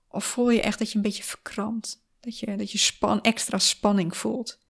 Of 0.08 0.24
voel 0.24 0.50
je 0.50 0.60
echt 0.60 0.78
dat 0.78 0.90
je 0.90 0.96
een 0.96 1.02
beetje 1.02 1.24
verkrampt? 1.24 2.04
Dat 2.20 2.38
je, 2.38 2.56
dat 2.56 2.72
je 2.72 2.78
span, 2.78 3.20
extra 3.20 3.58
spanning 3.58 4.16
voelt? 4.16 4.65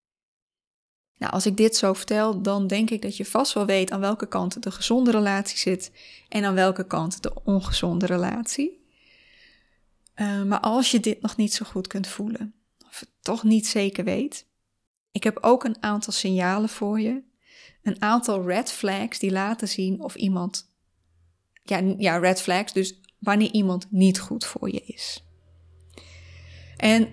Nou, 1.18 1.34
als 1.34 1.46
ik 1.46 1.58
dit 1.58 1.76
zo 1.76 1.94
vertel, 1.94 2.42
dan 2.42 2.68
denk 2.68 2.90
ik 2.90 3.02
dat 3.02 3.18
je 3.18 3.26
vast 3.26 3.54
wel 3.54 3.66
weet 3.66 3.92
aan 3.92 4.00
welke 4.00 4.28
kant 4.28 4.64
de 4.64 4.72
gezonde 4.72 5.12
relatie 5.12 5.58
zit 5.58 5.92
en 6.30 6.44
aan 6.44 6.54
welke 6.54 6.88
kant 6.88 7.24
de 7.24 7.44
ongezonde 7.44 8.06
relatie. 8.06 8.84
Uh, 10.16 10.44
maar 10.44 10.60
als 10.60 10.92
je 10.92 11.00
dit 11.00 11.22
nog 11.22 11.38
niet 11.38 11.54
zo 11.54 11.66
goed 11.66 11.88
kunt 11.88 12.08
voelen, 12.08 12.54
of 12.88 13.00
het 13.00 13.10
toch 13.22 13.44
niet 13.44 13.68
zeker 13.68 14.04
weet, 14.04 14.48
ik 15.12 15.24
heb 15.24 15.38
ook 15.42 15.64
een 15.64 15.84
aantal 15.84 16.14
signalen 16.14 16.70
voor 16.70 17.00
je. 17.00 17.24
Een 17.84 18.02
aantal 18.02 18.46
red 18.46 18.72
flags 18.72 19.20
die 19.20 19.32
laten 19.32 19.68
zien 19.68 20.02
of 20.02 20.16
iemand. 20.16 20.74
Ja, 21.64 21.96
ja, 21.98 22.18
red 22.18 22.42
flags, 22.42 22.74
dus 22.74 23.00
wanneer 23.20 23.52
iemand 23.52 23.88
niet 23.90 24.20
goed 24.20 24.46
voor 24.46 24.72
je 24.72 24.82
is. 24.86 25.24
En 26.78 27.08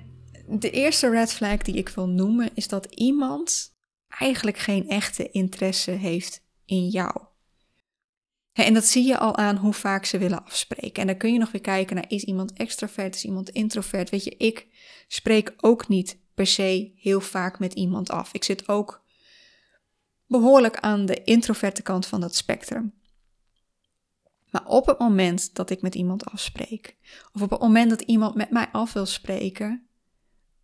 de 0.49 0.71
eerste 0.71 1.11
red 1.11 1.33
flag 1.33 1.59
die 1.59 1.75
ik 1.75 1.89
wil 1.89 2.09
noemen 2.09 2.51
is 2.55 2.69
dat 2.69 2.87
iemand 2.87 3.72
eigenlijk 4.19 4.59
geen 4.59 4.89
echte 4.89 5.31
interesse 5.31 5.91
heeft 5.91 6.43
in 6.65 6.89
jou. 6.89 7.27
En 8.53 8.75
dat 8.75 8.85
zie 8.85 9.07
je 9.07 9.19
al 9.19 9.37
aan 9.37 9.57
hoe 9.57 9.73
vaak 9.73 10.05
ze 10.05 10.19
willen 10.19 10.45
afspreken. 10.45 11.01
En 11.01 11.07
dan 11.07 11.17
kun 11.17 11.33
je 11.33 11.39
nog 11.39 11.51
weer 11.51 11.61
kijken 11.61 11.97
naar 11.97 12.11
is 12.11 12.25
iemand 12.25 12.53
extrovert, 12.53 13.15
is 13.15 13.25
iemand 13.25 13.49
introvert. 13.49 14.11
Weet 14.11 14.25
je, 14.25 14.37
ik 14.37 14.67
spreek 15.09 15.55
ook 15.57 15.89
niet 15.89 16.19
per 16.35 16.47
se 16.47 16.93
heel 16.97 17.21
vaak 17.21 17.59
met 17.59 17.73
iemand 17.73 18.11
af. 18.11 18.33
Ik 18.33 18.45
zit 18.45 18.69
ook 18.69 19.05
behoorlijk 20.27 20.77
aan 20.77 21.07
de 21.07 21.25
introverte 21.25 21.83
kant 21.83 22.07
van 22.07 22.21
dat 22.21 22.35
spectrum. 22.35 22.95
Maar 24.51 24.67
op 24.67 24.87
het 24.87 24.99
moment 24.99 25.55
dat 25.55 25.71
ik 25.71 25.83
met 25.83 25.95
iemand 25.95 26.25
afspreek, 26.25 26.97
of 27.33 27.43
op 27.43 27.51
het 27.51 27.61
moment 27.61 27.91
dat 27.91 28.01
iemand 28.01 28.35
met 28.35 28.51
mij 28.51 28.69
af 28.73 28.93
wil 28.93 29.07
spreken, 29.07 29.87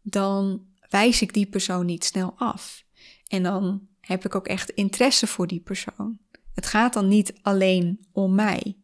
dan 0.03 0.67
wijs 0.89 1.23
ik 1.23 1.33
die 1.33 1.47
persoon 1.47 1.87
niet 1.87 2.05
snel 2.05 2.35
af. 2.37 2.87
En 3.29 3.43
dan 3.43 3.89
heb 4.01 4.25
ik 4.25 4.35
ook 4.35 4.47
echt 4.47 4.71
interesse 4.71 5.27
voor 5.27 5.47
die 5.47 5.61
persoon. 5.61 6.19
Het 6.55 6.67
gaat 6.67 6.93
dan 6.93 7.09
niet 7.09 7.33
alleen 7.43 8.07
om 8.13 8.35
mij. 8.35 8.77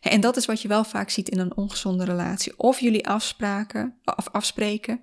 En 0.00 0.20
dat 0.20 0.36
is 0.36 0.46
wat 0.46 0.62
je 0.62 0.68
wel 0.68 0.84
vaak 0.84 1.10
ziet 1.10 1.28
in 1.28 1.38
een 1.38 1.56
ongezonde 1.56 2.04
relatie. 2.04 2.58
Of 2.58 2.80
jullie 2.80 3.08
afspraken, 3.08 3.98
of 4.16 4.28
afspreken, 4.28 5.00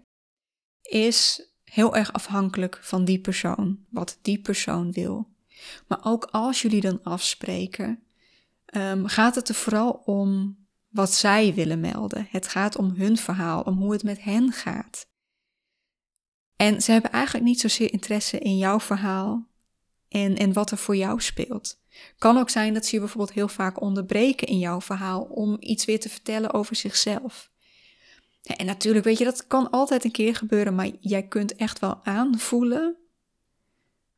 is 0.81 1.47
heel 1.63 1.95
erg 1.95 2.13
afhankelijk 2.13 2.79
van 2.81 3.05
die 3.05 3.19
persoon, 3.19 3.85
wat 3.89 4.17
die 4.21 4.41
persoon 4.41 4.91
wil. 4.91 5.31
Maar 5.87 5.99
ook 6.03 6.25
als 6.25 6.61
jullie 6.61 6.81
dan 6.81 7.03
afspreken, 7.03 8.03
um, 8.75 9.07
gaat 9.07 9.35
het 9.35 9.49
er 9.49 9.55
vooral 9.55 9.91
om 9.91 10.57
wat 10.89 11.13
zij 11.13 11.53
willen 11.53 11.79
melden. 11.79 12.27
Het 12.29 12.47
gaat 12.47 12.75
om 12.75 12.93
hun 12.95 13.17
verhaal, 13.17 13.61
om 13.61 13.77
hoe 13.77 13.91
het 13.91 14.03
met 14.03 14.23
hen 14.23 14.51
gaat. 14.51 15.07
En 16.55 16.81
ze 16.81 16.91
hebben 16.91 17.11
eigenlijk 17.11 17.45
niet 17.45 17.59
zozeer 17.59 17.93
interesse 17.93 18.39
in 18.39 18.57
jouw 18.57 18.79
verhaal 18.79 19.47
en, 20.09 20.37
en 20.37 20.53
wat 20.53 20.71
er 20.71 20.77
voor 20.77 20.95
jou 20.95 21.21
speelt. 21.21 21.81
Kan 22.17 22.37
ook 22.37 22.49
zijn 22.49 22.73
dat 22.73 22.85
ze 22.85 22.95
je 22.95 22.99
bijvoorbeeld 22.99 23.33
heel 23.33 23.47
vaak 23.47 23.81
onderbreken 23.81 24.47
in 24.47 24.59
jouw 24.59 24.81
verhaal 24.81 25.21
om 25.21 25.57
iets 25.59 25.85
weer 25.85 25.99
te 25.99 26.09
vertellen 26.09 26.53
over 26.53 26.75
zichzelf. 26.75 27.51
En 28.43 28.65
natuurlijk, 28.65 29.05
weet 29.05 29.17
je, 29.17 29.23
dat 29.23 29.47
kan 29.47 29.69
altijd 29.69 30.03
een 30.03 30.11
keer 30.11 30.35
gebeuren, 30.35 30.75
maar 30.75 30.89
jij 30.99 31.27
kunt 31.27 31.55
echt 31.55 31.79
wel 31.79 32.05
aanvoelen 32.05 32.97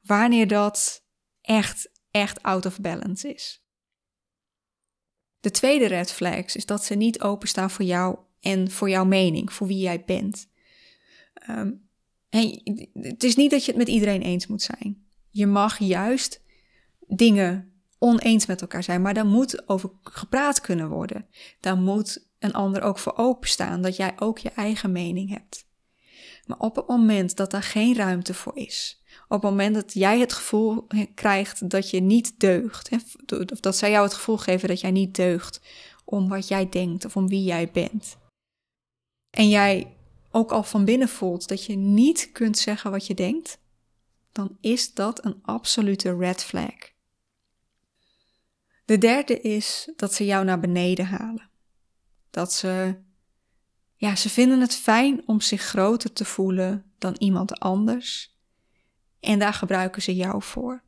wanneer 0.02 0.48
dat 0.48 1.04
echt, 1.42 1.92
echt 2.12 2.44
out 2.44 2.66
of 2.66 2.80
balance 2.80 3.34
is. 3.34 3.64
De 5.40 5.52
tweede 5.52 5.86
red 5.86 6.12
flags 6.12 6.56
is 6.56 6.66
dat 6.66 6.84
ze 6.84 6.96
niet 6.96 7.22
openstaan 7.22 7.72
voor 7.72 7.86
jou 7.86 8.18
en 8.40 8.72
voor 8.72 8.90
jouw 8.90 9.06
mening, 9.06 9.54
voor 9.54 9.68
wie 9.68 9.80
jij 9.80 10.04
bent. 10.04 10.48
Um, 11.50 11.85
het 12.94 13.24
is 13.24 13.36
niet 13.36 13.52
dat 13.52 13.66
je 13.66 13.72
het 13.72 13.80
met 13.80 13.88
iedereen 13.88 14.22
eens 14.22 14.48
moet 14.48 14.62
zijn. 14.62 15.06
Je 15.30 15.48
mag 15.48 15.80
juist 15.80 16.42
dingen 17.08 17.74
oneens 17.98 18.46
met 18.46 18.62
elkaar 18.62 18.84
zijn, 18.84 19.02
maar 19.02 19.14
daar 19.14 19.26
moet 19.26 19.70
over 19.70 19.92
gepraat 20.02 20.62
kunnen 20.62 20.90
worden. 20.90 21.28
Daar 21.60 21.78
moet 21.78 22.30
een 22.40 22.54
ander 22.54 22.82
ook 22.82 23.00
voor 23.00 23.18
openstaan, 23.18 23.82
dat 23.82 23.96
jij 23.96 24.14
ook 24.20 24.38
je 24.38 24.50
eigen 24.50 24.92
mening 24.92 25.30
hebt. 25.30 25.68
Maar 26.46 26.58
op 26.58 26.76
het 26.76 26.88
moment 26.88 27.36
dat 27.36 27.52
daar 27.52 27.64
geen 27.64 27.96
ruimte 27.96 28.34
voor 28.34 28.58
is, 28.58 29.04
op 29.28 29.42
het 29.42 29.50
moment 29.52 29.76
dat 29.76 29.94
jij 29.94 30.20
het 30.20 30.34
gevoel 30.34 30.88
krijgt 31.14 31.70
dat 31.70 31.90
je 31.90 32.02
niet 32.02 32.40
deugt, 32.40 32.90
of 33.52 33.60
dat 33.60 33.78
zij 33.78 33.92
jou 33.92 34.04
het 34.04 34.14
gevoel 34.14 34.38
geven 34.38 34.68
dat 34.68 34.82
jij 34.82 34.92
niet 34.92 35.16
deugt 35.16 35.62
om 36.06 36.30
wat 36.30 36.48
jij 36.48 36.70
denkt 36.70 37.06
of 37.06 37.16
om 37.16 37.28
wie 37.28 37.44
jij 37.44 37.72
bent, 37.72 38.18
en 39.30 39.50
jij 39.50 39.95
ook 40.36 40.52
al 40.52 40.64
van 40.64 40.86
binnen 40.86 41.10
voelt 41.10 41.48
dat 41.48 41.66
je 41.66 41.76
niet 41.76 42.30
kunt 42.32 42.58
zeggen 42.58 42.92
wat 42.92 43.08
je 43.08 43.14
denkt, 43.14 43.60
dan 44.32 44.58
is 44.62 44.94
dat 44.94 45.26
een 45.26 45.40
absolute 45.42 46.16
red 46.16 46.44
flag. 46.44 46.76
De 48.86 48.98
derde 48.98 49.42
is 49.42 49.92
dat 49.96 50.14
ze 50.14 50.26
jou 50.26 50.46
naar 50.46 50.60
beneden 50.60 51.06
halen. 51.06 51.50
Dat 52.30 52.54
ze, 52.54 52.96
ja, 53.96 54.16
ze 54.16 54.30
vinden 54.30 54.60
het 54.62 54.76
fijn 54.76 55.28
om 55.28 55.42
zich 55.42 55.62
groter 55.62 56.14
te 56.14 56.26
voelen 56.26 56.92
dan 56.98 57.16
iemand 57.18 57.60
anders. 57.60 58.38
En 59.20 59.40
daar 59.40 59.54
gebruiken 59.54 60.02
ze 60.02 60.16
jou 60.16 60.44
voor. 60.44 60.84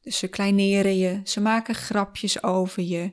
Dus 0.00 0.18
ze 0.18 0.28
kleineren 0.28 0.96
je, 0.96 1.20
ze 1.24 1.40
maken 1.40 1.74
grapjes 1.74 2.42
over 2.42 2.82
je, 2.82 3.12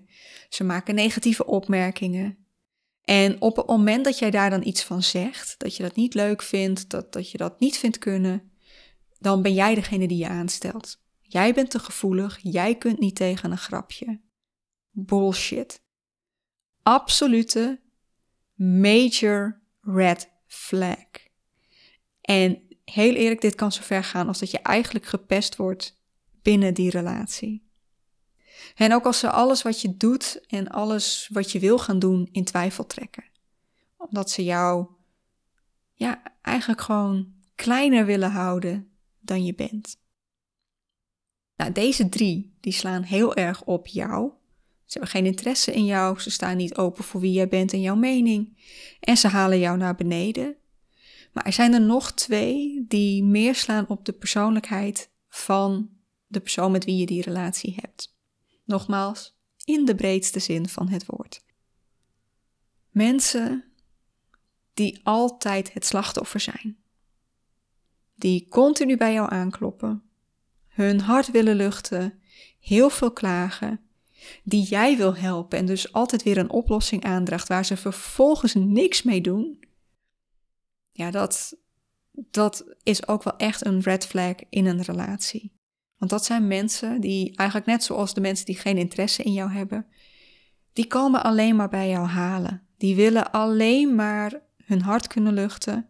ze 0.50 0.63
maken 0.63 0.95
negatieve 0.95 1.45
opmerkingen. 1.45 2.40
En 3.03 3.41
op 3.41 3.55
het 3.55 3.67
moment 3.67 4.05
dat 4.05 4.20
jij 4.20 4.31
daar 4.31 4.50
dan 4.50 4.65
iets 4.65 4.84
van 4.84 5.03
zegt, 5.03 5.55
dat 5.58 5.75
je 5.75 5.84
dat 5.84 5.96
niet 5.96 6.13
leuk 6.13 6.41
vindt, 6.41 6.89
dat, 6.89 7.13
dat 7.13 7.31
je 7.31 7.38
dat 7.38 7.60
niet 7.60 7.77
vindt 7.77 7.98
kunnen, 7.98 8.51
dan 9.20 9.41
ben 9.41 9.53
jij 9.53 9.75
degene 9.75 10.08
die 10.08 10.17
je 10.17 10.27
aanstelt. 10.27 11.00
Jij 11.22 11.53
bent 11.53 11.70
te 11.70 11.79
gevoelig, 11.79 12.39
jij 12.41 12.75
kunt 12.75 13.00
niet 13.00 13.15
tegen 13.15 13.51
een 13.51 13.58
grapje. 13.58 14.22
Bullshit. 14.89 15.81
Absolute 16.84 17.79
major 18.55 19.62
red 19.81 20.31
flag. 20.46 21.05
En 22.22 22.62
heel 22.86 23.13
eerlijk, 23.13 23.41
dit 23.41 23.55
kan 23.55 23.72
zo 23.72 23.81
ver 23.81 24.03
gaan 24.03 24.27
als 24.27 24.39
dat 24.39 24.51
je 24.51 24.60
eigenlijk 24.60 25.05
gepest 25.05 25.55
wordt 25.55 26.01
binnen 26.41 26.74
die 26.74 26.89
relatie. 26.89 27.70
En 28.75 28.93
ook 28.93 29.05
als 29.05 29.19
ze 29.19 29.31
alles 29.31 29.61
wat 29.61 29.81
je 29.81 29.97
doet 29.97 30.41
en 30.47 30.67
alles 30.67 31.29
wat 31.31 31.51
je 31.51 31.59
wil 31.59 31.79
gaan 31.79 31.99
doen 31.99 32.29
in 32.31 32.43
twijfel 32.43 32.85
trekken. 32.85 33.23
Omdat 33.97 34.29
ze 34.29 34.43
jou 34.43 34.87
ja, 35.93 36.21
eigenlijk 36.41 36.81
gewoon 36.81 37.33
kleiner 37.55 38.05
willen 38.05 38.31
houden 38.31 38.91
dan 39.19 39.45
je 39.45 39.55
bent. 39.55 39.99
Nou, 41.55 41.71
deze 41.71 42.09
drie 42.09 42.57
die 42.59 42.73
slaan 42.73 43.03
heel 43.03 43.35
erg 43.35 43.63
op 43.63 43.87
jou. 43.87 44.31
Ze 44.85 44.99
hebben 44.99 45.09
geen 45.09 45.25
interesse 45.25 45.73
in 45.73 45.85
jou, 45.85 46.19
ze 46.19 46.31
staan 46.31 46.57
niet 46.57 46.75
open 46.75 47.03
voor 47.03 47.21
wie 47.21 47.31
jij 47.31 47.47
bent 47.47 47.73
en 47.73 47.81
jouw 47.81 47.95
mening. 47.95 48.57
En 48.99 49.17
ze 49.17 49.27
halen 49.27 49.59
jou 49.59 49.77
naar 49.77 49.95
beneden. 49.95 50.55
Maar 51.33 51.45
er 51.45 51.53
zijn 51.53 51.73
er 51.73 51.81
nog 51.81 52.11
twee 52.11 52.85
die 52.87 53.23
meer 53.23 53.55
slaan 53.55 53.87
op 53.87 54.05
de 54.05 54.13
persoonlijkheid 54.13 55.09
van 55.29 55.89
de 56.27 56.39
persoon 56.39 56.71
met 56.71 56.85
wie 56.85 56.97
je 56.97 57.05
die 57.05 57.21
relatie 57.21 57.75
hebt. 57.81 58.10
Nogmaals, 58.71 59.37
in 59.63 59.85
de 59.85 59.95
breedste 59.95 60.39
zin 60.39 60.69
van 60.69 60.89
het 60.89 61.05
woord. 61.05 61.43
Mensen 62.89 63.63
die 64.73 64.99
altijd 65.03 65.73
het 65.73 65.85
slachtoffer 65.85 66.39
zijn. 66.39 66.77
Die 68.15 68.47
continu 68.47 68.97
bij 68.97 69.13
jou 69.13 69.31
aankloppen, 69.31 70.03
hun 70.67 70.99
hart 70.99 71.31
willen 71.31 71.55
luchten, 71.55 72.21
heel 72.59 72.89
veel 72.89 73.11
klagen, 73.11 73.79
die 74.43 74.63
jij 74.63 74.97
wil 74.97 75.15
helpen 75.15 75.57
en 75.57 75.65
dus 75.65 75.93
altijd 75.93 76.23
weer 76.23 76.37
een 76.37 76.49
oplossing 76.49 77.03
aandraagt 77.03 77.47
waar 77.47 77.65
ze 77.65 77.77
vervolgens 77.77 78.53
niks 78.53 79.03
mee 79.03 79.21
doen. 79.21 79.63
Ja, 80.91 81.11
dat, 81.11 81.57
dat 82.11 82.65
is 82.83 83.07
ook 83.07 83.23
wel 83.23 83.37
echt 83.37 83.65
een 83.65 83.81
red 83.81 84.05
flag 84.05 84.35
in 84.49 84.65
een 84.65 84.81
relatie. 84.81 85.60
Want 86.01 86.13
dat 86.13 86.25
zijn 86.25 86.48
mensen 86.48 87.01
die 87.01 87.36
eigenlijk 87.36 87.70
net 87.70 87.84
zoals 87.84 88.13
de 88.13 88.22
mensen 88.22 88.46
die 88.46 88.58
geen 88.58 88.77
interesse 88.77 89.24
in 89.24 89.34
jou 89.34 89.51
hebben, 89.51 89.86
die 90.74 90.88
komen 90.88 91.24
alleen 91.24 91.55
maar 91.55 91.70
bij 91.70 91.89
jou 91.89 92.08
halen. 92.08 92.67
Die 92.77 92.96
willen 92.96 93.31
alleen 93.31 93.96
maar 93.96 94.41
hun 94.65 94.81
hart 94.81 95.08
kunnen 95.08 95.34
luchten. 95.34 95.89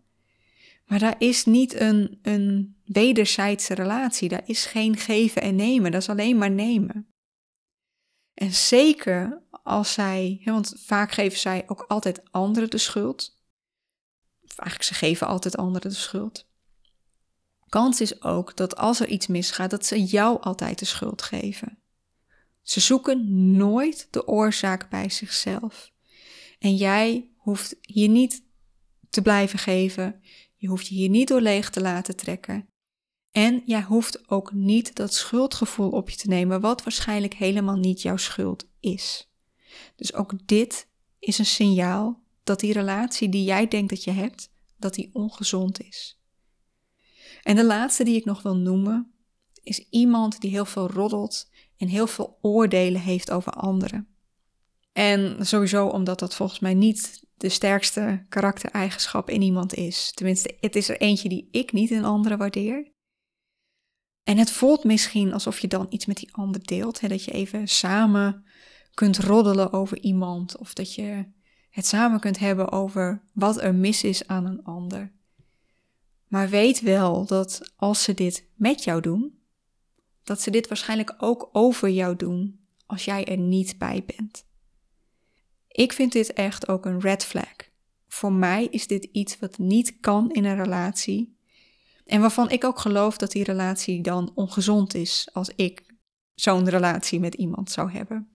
Maar 0.86 1.00
daar 1.00 1.16
is 1.18 1.46
niet 1.46 1.80
een, 1.80 2.20
een 2.22 2.76
wederzijdse 2.86 3.74
relatie. 3.74 4.30
Daar 4.30 4.44
is 4.46 4.66
geen 4.66 4.98
geven 4.98 5.42
en 5.42 5.56
nemen. 5.56 5.92
Dat 5.92 6.02
is 6.02 6.10
alleen 6.10 6.38
maar 6.38 6.52
nemen. 6.52 7.08
En 8.34 8.52
zeker 8.52 9.44
als 9.64 9.94
zij, 9.94 10.42
want 10.46 10.74
vaak 10.78 11.12
geven 11.12 11.40
zij 11.40 11.64
ook 11.68 11.86
altijd 11.88 12.32
anderen 12.32 12.70
de 12.70 12.78
schuld. 12.78 13.42
Of 14.44 14.58
eigenlijk, 14.58 14.84
ze 14.84 14.94
geven 14.94 15.28
altijd 15.28 15.58
anderen 15.58 15.90
de 15.90 15.96
schuld. 15.96 16.51
Kans 17.72 18.02
is 18.02 18.22
ook 18.22 18.58
dat 18.58 18.76
als 18.76 19.00
er 19.00 19.08
iets 19.08 19.28
misgaat, 19.28 19.70
dat 19.70 19.86
ze 19.86 20.04
jou 20.04 20.42
altijd 20.42 20.80
de 20.80 20.86
schuld 20.86 21.22
geven. 21.22 21.78
Ze 22.62 22.80
zoeken 22.80 23.52
nooit 23.58 24.08
de 24.10 24.28
oorzaak 24.28 24.90
bij 24.90 25.10
zichzelf. 25.10 25.92
En 26.60 26.76
jij 26.76 27.30
hoeft 27.36 27.76
hier 27.82 28.10
niet 28.10 28.44
te 29.10 29.22
blijven 29.22 29.60
geven. 29.60 30.22
Je 30.56 30.68
hoeft 30.68 30.88
je 30.88 30.96
hier 30.96 31.10
niet 31.10 31.28
door 31.28 31.42
leeg 31.42 31.70
te 31.70 31.82
laten 31.82 32.16
trekken. 32.16 32.70
En 33.32 33.62
jij 33.66 33.82
hoeft 33.82 34.30
ook 34.30 34.54
niet 34.54 34.96
dat 34.96 35.14
schuldgevoel 35.14 35.90
op 35.90 36.10
je 36.10 36.18
te 36.18 36.28
nemen, 36.28 36.62
wat 36.62 36.84
waarschijnlijk 36.84 37.34
helemaal 37.34 37.78
niet 37.78 38.02
jouw 38.02 38.18
schuld 38.18 38.68
is. 38.80 39.32
Dus 39.96 40.14
ook 40.14 40.48
dit 40.48 40.88
is 41.20 41.38
een 41.38 41.46
signaal 41.46 42.24
dat 42.44 42.60
die 42.60 42.74
relatie 42.74 43.30
die 43.30 43.44
jij 43.44 43.68
denkt 43.68 43.90
dat 43.90 44.04
je 44.04 44.12
hebt, 44.12 44.50
dat 44.78 44.94
die 44.94 45.10
ongezond 45.14 45.82
is. 45.82 46.21
En 47.42 47.56
de 47.56 47.66
laatste 47.66 48.04
die 48.04 48.16
ik 48.16 48.26
nog 48.26 48.42
wil 48.42 48.56
noemen, 48.56 49.12
is 49.64 49.88
iemand 49.90 50.42
die 50.42 50.52
heel 50.52 50.66
veel 50.66 50.90
roddelt 50.90 51.50
en 51.78 51.88
heel 51.88 52.08
veel 52.08 52.38
oordelen 52.42 53.02
heeft 53.02 53.32
over 53.32 53.52
anderen. 53.52 54.08
En 54.92 55.46
sowieso 55.46 55.88
omdat 55.88 56.20
dat 56.20 56.36
volgens 56.36 56.60
mij 56.60 56.74
niet 56.74 57.24
de 57.36 57.50
sterkste 57.50 58.26
karaktereigenschap 58.30 59.30
in 59.30 59.42
iemand 59.42 59.74
is. 59.74 60.12
Tenminste, 60.14 60.58
het 60.60 60.76
is 60.76 60.90
er 60.90 61.02
eentje 61.02 61.30
die 61.30 61.48
ik 61.52 61.72
niet 61.72 61.90
in 61.92 62.06
anderen 62.06 62.38
waardeer. 62.38 62.92
En 64.24 64.38
het 64.38 64.52
voelt 64.52 64.84
misschien 64.84 65.34
alsof 65.34 65.60
je 65.60 65.68
dan 65.68 65.86
iets 65.90 66.06
met 66.06 66.18
die 66.18 66.34
ander 66.34 66.64
deelt. 66.64 67.00
Hè? 67.00 67.08
Dat 67.08 67.24
je 67.24 67.32
even 67.32 67.68
samen 67.68 68.46
kunt 68.94 69.18
roddelen 69.18 69.74
over 69.74 70.00
iemand 70.00 70.58
of 70.58 70.74
dat 70.74 70.96
je 70.96 71.26
het 71.70 71.86
samen 71.86 72.20
kunt 72.20 72.40
hebben 72.40 72.72
over 72.72 73.24
wat 73.34 73.62
er 73.62 73.76
mis 73.76 74.04
is 74.04 74.28
aan 74.28 74.46
een 74.46 74.64
ander. 74.64 75.12
Maar 76.32 76.50
weet 76.50 76.82
wel 76.82 77.26
dat 77.26 77.74
als 77.76 78.04
ze 78.04 78.14
dit 78.14 78.46
met 78.56 78.84
jou 78.84 79.02
doen, 79.02 79.40
dat 80.24 80.42
ze 80.42 80.52
dit 80.52 80.68
waarschijnlijk 80.68 81.16
ook 81.18 81.50
over 81.52 81.90
jou 81.90 82.16
doen 82.16 82.66
als 82.86 83.06
jij 83.06 83.26
er 83.26 83.38
niet 83.38 83.78
bij 83.78 84.04
bent. 84.06 84.46
Ik 85.68 85.94
vind 85.94 86.12
dit 86.12 86.34
echt 86.34 86.68
ook 86.68 86.86
een 86.86 87.00
red 87.00 87.26
flag. 87.26 87.56
Voor 88.08 88.34
mij 88.34 88.66
is 88.66 88.88
dit 88.88 89.04
iets 89.04 89.40
wat 89.40 89.58
niet 89.58 90.00
kan 90.00 90.32
in 90.32 90.46
een 90.46 90.64
relatie. 90.64 91.38
En 92.06 92.22
waarvan 92.22 92.50
ik 92.50 92.64
ook 92.64 92.80
geloof 92.80 93.18
dat 93.18 93.32
die 93.32 93.44
relatie 93.44 94.02
dan 94.02 94.32
ongezond 94.36 94.94
is 94.94 95.30
als 95.34 95.50
ik 95.56 95.96
zo'n 96.34 96.70
relatie 96.70 97.20
met 97.20 97.34
iemand 97.34 97.72
zou 97.72 97.92
hebben. 97.92 98.36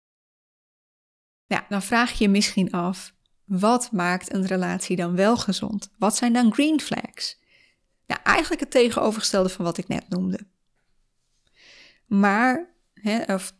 Ja, 1.46 1.66
dan 1.68 1.82
vraag 1.82 2.12
je 2.12 2.24
je 2.24 2.30
misschien 2.30 2.72
af, 2.72 3.14
wat 3.44 3.92
maakt 3.92 4.32
een 4.32 4.46
relatie 4.46 4.96
dan 4.96 5.16
wel 5.16 5.36
gezond? 5.36 5.90
Wat 5.98 6.16
zijn 6.16 6.32
dan 6.32 6.52
green 6.52 6.80
flags? 6.80 7.42
Nou, 8.06 8.20
eigenlijk 8.23 8.61
het 8.61 8.70
tegenovergestelde 8.70 9.49
van 9.49 9.64
wat 9.64 9.78
ik 9.78 9.88
net 9.88 10.08
noemde. 10.08 10.46
Maar, 12.06 12.75
hè, 12.94 13.34
of 13.34 13.54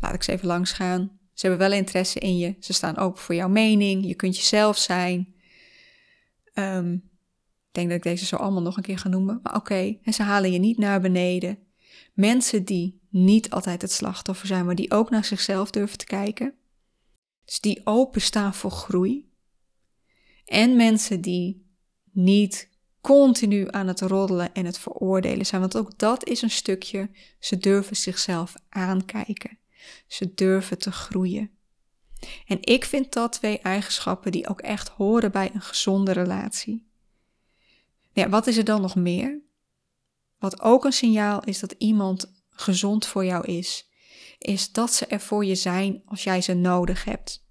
laat 0.00 0.14
ik 0.14 0.22
ze 0.22 0.32
even 0.32 0.46
langs 0.46 0.72
gaan. 0.72 1.18
Ze 1.32 1.46
hebben 1.46 1.68
wel 1.68 1.78
interesse 1.78 2.18
in 2.18 2.38
je. 2.38 2.56
Ze 2.60 2.72
staan 2.72 2.96
open 2.96 3.22
voor 3.22 3.34
jouw 3.34 3.48
mening. 3.48 4.06
Je 4.06 4.14
kunt 4.14 4.36
jezelf 4.36 4.78
zijn. 4.78 5.34
Um, 6.54 6.94
ik 7.70 7.76
denk 7.76 7.88
dat 7.88 7.96
ik 7.96 8.02
deze 8.02 8.26
zo 8.26 8.36
allemaal 8.36 8.62
nog 8.62 8.76
een 8.76 8.82
keer 8.82 8.98
ga 8.98 9.08
noemen. 9.08 9.40
Maar 9.42 9.54
oké, 9.54 9.98
en 10.02 10.12
ze 10.12 10.22
halen 10.22 10.52
je 10.52 10.58
niet 10.58 10.78
naar 10.78 11.00
beneden. 11.00 11.58
Mensen 12.14 12.64
die 12.64 13.00
niet 13.08 13.50
altijd 13.50 13.82
het 13.82 13.92
slachtoffer 13.92 14.46
zijn, 14.46 14.66
maar 14.66 14.74
die 14.74 14.90
ook 14.90 15.10
naar 15.10 15.24
zichzelf 15.24 15.70
durven 15.70 15.98
te 15.98 16.04
kijken. 16.04 16.54
Dus 17.44 17.60
die 17.60 17.80
openstaan 17.84 18.54
voor 18.54 18.70
groei. 18.70 19.32
En 20.44 20.76
mensen 20.76 21.20
die 21.20 21.66
niet 22.12 22.69
continu 23.00 23.66
aan 23.70 23.86
het 23.86 24.00
roddelen 24.00 24.54
en 24.54 24.64
het 24.64 24.78
veroordelen 24.78 25.46
zijn. 25.46 25.60
Want 25.60 25.76
ook 25.76 25.98
dat 25.98 26.24
is 26.24 26.42
een 26.42 26.50
stukje, 26.50 27.10
ze 27.38 27.58
durven 27.58 27.96
zichzelf 27.96 28.54
aankijken. 28.68 29.58
Ze 30.06 30.34
durven 30.34 30.78
te 30.78 30.92
groeien. 30.92 31.50
En 32.46 32.58
ik 32.60 32.84
vind 32.84 33.12
dat 33.12 33.32
twee 33.32 33.58
eigenschappen 33.58 34.32
die 34.32 34.48
ook 34.48 34.60
echt 34.60 34.88
horen 34.88 35.32
bij 35.32 35.50
een 35.54 35.60
gezonde 35.60 36.12
relatie. 36.12 36.88
Ja, 38.12 38.28
wat 38.28 38.46
is 38.46 38.56
er 38.56 38.64
dan 38.64 38.80
nog 38.80 38.94
meer? 38.94 39.40
Wat 40.38 40.60
ook 40.60 40.84
een 40.84 40.92
signaal 40.92 41.44
is 41.44 41.60
dat 41.60 41.74
iemand 41.78 42.32
gezond 42.50 43.06
voor 43.06 43.24
jou 43.24 43.44
is, 43.46 43.90
is 44.38 44.72
dat 44.72 44.92
ze 44.92 45.06
er 45.06 45.20
voor 45.20 45.44
je 45.44 45.54
zijn 45.54 46.02
als 46.04 46.24
jij 46.24 46.40
ze 46.40 46.54
nodig 46.54 47.04
hebt. 47.04 47.46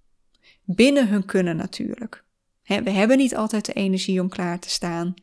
Binnen 0.64 1.08
hun 1.08 1.26
kunnen 1.26 1.56
natuurlijk. 1.56 2.26
We 2.78 2.90
hebben 2.90 3.18
niet 3.18 3.36
altijd 3.36 3.66
de 3.66 3.74
energie 3.74 4.22
om 4.22 4.30
klaar 4.30 4.60
te 4.60 4.70
staan. 4.70 5.14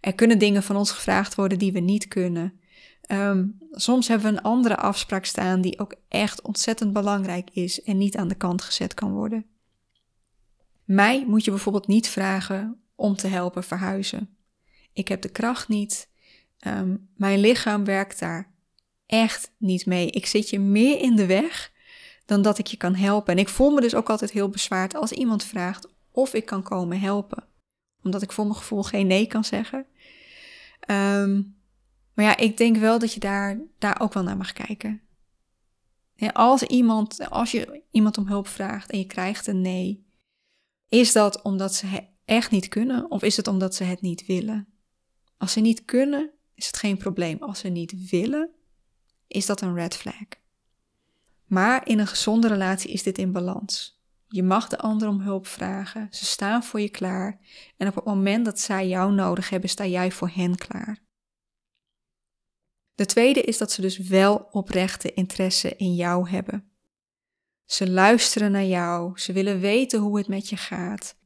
Er 0.00 0.14
kunnen 0.14 0.38
dingen 0.38 0.62
van 0.62 0.76
ons 0.76 0.90
gevraagd 0.90 1.34
worden 1.34 1.58
die 1.58 1.72
we 1.72 1.80
niet 1.80 2.08
kunnen. 2.08 2.60
Ehm, 3.02 3.46
soms 3.70 4.08
hebben 4.08 4.30
we 4.30 4.36
een 4.36 4.42
andere 4.42 4.76
afspraak 4.76 5.24
staan 5.24 5.60
die 5.60 5.78
ook 5.78 5.94
echt 6.08 6.42
ontzettend 6.42 6.92
belangrijk 6.92 7.50
is 7.52 7.82
en 7.82 7.98
niet 7.98 8.16
aan 8.16 8.28
de 8.28 8.34
kant 8.34 8.62
gezet 8.62 8.94
kan 8.94 9.12
worden. 9.12 9.46
Mij 10.84 11.24
moet 11.26 11.44
je 11.44 11.50
bijvoorbeeld 11.50 11.86
niet 11.86 12.08
vragen 12.08 12.80
om 12.94 13.16
te 13.16 13.26
helpen 13.26 13.64
verhuizen. 13.64 14.36
Ik 14.92 15.08
heb 15.08 15.22
de 15.22 15.28
kracht 15.28 15.68
niet. 15.68 16.08
Ehm, 16.58 16.96
mijn 17.16 17.38
lichaam 17.38 17.84
werkt 17.84 18.18
daar 18.18 18.52
echt 19.06 19.52
niet 19.56 19.86
mee. 19.86 20.10
Ik 20.10 20.26
zit 20.26 20.50
je 20.50 20.58
meer 20.58 21.00
in 21.00 21.16
de 21.16 21.26
weg 21.26 21.72
dan 22.24 22.42
dat 22.42 22.58
ik 22.58 22.66
je 22.66 22.76
kan 22.76 22.94
helpen. 22.94 23.32
En 23.32 23.38
ik 23.38 23.48
voel 23.48 23.70
me 23.70 23.80
dus 23.80 23.94
ook 23.94 24.10
altijd 24.10 24.30
heel 24.30 24.48
bezwaard 24.48 24.94
als 24.94 25.12
iemand 25.12 25.44
vraagt 25.44 25.88
of 26.10 26.34
ik 26.34 26.46
kan 26.46 26.62
komen 26.62 27.00
helpen. 27.00 27.44
Omdat 28.02 28.22
ik 28.22 28.32
voor 28.32 28.44
mijn 28.44 28.56
gevoel 28.56 28.82
geen 28.82 29.06
nee 29.06 29.26
kan 29.26 29.44
zeggen. 29.44 29.86
Um, 30.90 31.58
maar 32.14 32.24
ja, 32.24 32.36
ik 32.36 32.56
denk 32.56 32.76
wel 32.76 32.98
dat 32.98 33.14
je 33.14 33.20
daar, 33.20 33.60
daar 33.78 34.00
ook 34.00 34.12
wel 34.12 34.22
naar 34.22 34.36
mag 34.36 34.52
kijken. 34.52 35.00
als, 36.32 36.62
iemand, 36.62 37.30
als 37.30 37.50
je 37.50 37.82
iemand 37.90 38.18
om 38.18 38.26
hulp 38.26 38.48
vraagt 38.48 38.90
en 38.90 38.98
je 38.98 39.06
krijgt 39.06 39.46
een 39.46 39.60
nee, 39.60 40.06
is 40.88 41.12
dat 41.12 41.42
omdat 41.42 41.74
ze 41.74 42.08
echt 42.24 42.50
niet 42.50 42.68
kunnen 42.68 43.10
of 43.10 43.22
is 43.22 43.36
het 43.36 43.48
omdat 43.48 43.74
ze 43.74 43.84
het 43.84 44.00
niet 44.00 44.26
willen? 44.26 44.68
Als 45.36 45.52
ze 45.52 45.60
niet 45.60 45.84
kunnen, 45.84 46.30
is 46.54 46.66
het 46.66 46.76
geen 46.76 46.96
probleem. 46.96 47.42
Als 47.42 47.58
ze 47.58 47.68
niet 47.68 48.10
willen, 48.10 48.50
is 49.26 49.46
dat 49.46 49.60
een 49.60 49.74
red 49.74 49.96
flag. 49.96 50.24
Maar 51.46 51.88
in 51.88 51.98
een 51.98 52.06
gezonde 52.06 52.48
relatie 52.48 52.92
is 52.92 53.02
dit 53.02 53.18
in 53.18 53.32
balans. 53.32 53.99
Je 54.32 54.42
mag 54.42 54.68
de 54.68 54.78
ander 54.78 55.08
om 55.08 55.20
hulp 55.20 55.46
vragen, 55.46 56.08
ze 56.10 56.24
staan 56.24 56.64
voor 56.64 56.80
je 56.80 56.88
klaar 56.88 57.40
en 57.76 57.88
op 57.88 57.94
het 57.94 58.04
moment 58.04 58.44
dat 58.44 58.60
zij 58.60 58.88
jou 58.88 59.12
nodig 59.12 59.50
hebben, 59.50 59.70
sta 59.70 59.86
jij 59.86 60.10
voor 60.10 60.30
hen 60.34 60.56
klaar. 60.56 60.98
De 62.94 63.06
tweede 63.06 63.42
is 63.42 63.58
dat 63.58 63.72
ze 63.72 63.80
dus 63.80 63.98
wel 63.98 64.48
oprechte 64.50 65.12
interesse 65.12 65.76
in 65.76 65.94
jou 65.94 66.28
hebben. 66.28 66.70
Ze 67.64 67.90
luisteren 67.90 68.52
naar 68.52 68.64
jou, 68.64 69.18
ze 69.18 69.32
willen 69.32 69.60
weten 69.60 70.00
hoe 70.00 70.18
het 70.18 70.28
met 70.28 70.48
je 70.48 70.56
gaat. 70.56 71.16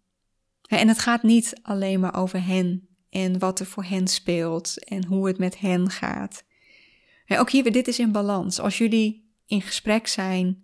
En 0.69 0.89
het 0.89 0.99
gaat 0.99 1.23
niet 1.23 1.61
alleen 1.63 2.01
maar 2.01 2.17
over 2.17 2.45
hen 2.45 2.89
en 3.11 3.39
wat 3.39 3.61
er 3.61 3.67
voor 3.67 3.85
hen 3.85 4.09
speelt 4.09 4.85
en 4.85 5.07
hoe 5.07 5.27
het 5.27 5.39
met 5.39 5.59
hen 5.59 5.91
gaat. 5.91 6.45
Ook 7.27 7.51
hier, 7.51 7.73
dit 7.73 7.89
is 7.89 7.99
in 7.99 8.13
balans. 8.13 8.61
Als 8.61 8.79
jullie 8.79 9.35
in 9.47 9.63
gesprek 9.63 10.07
zijn, 10.07 10.64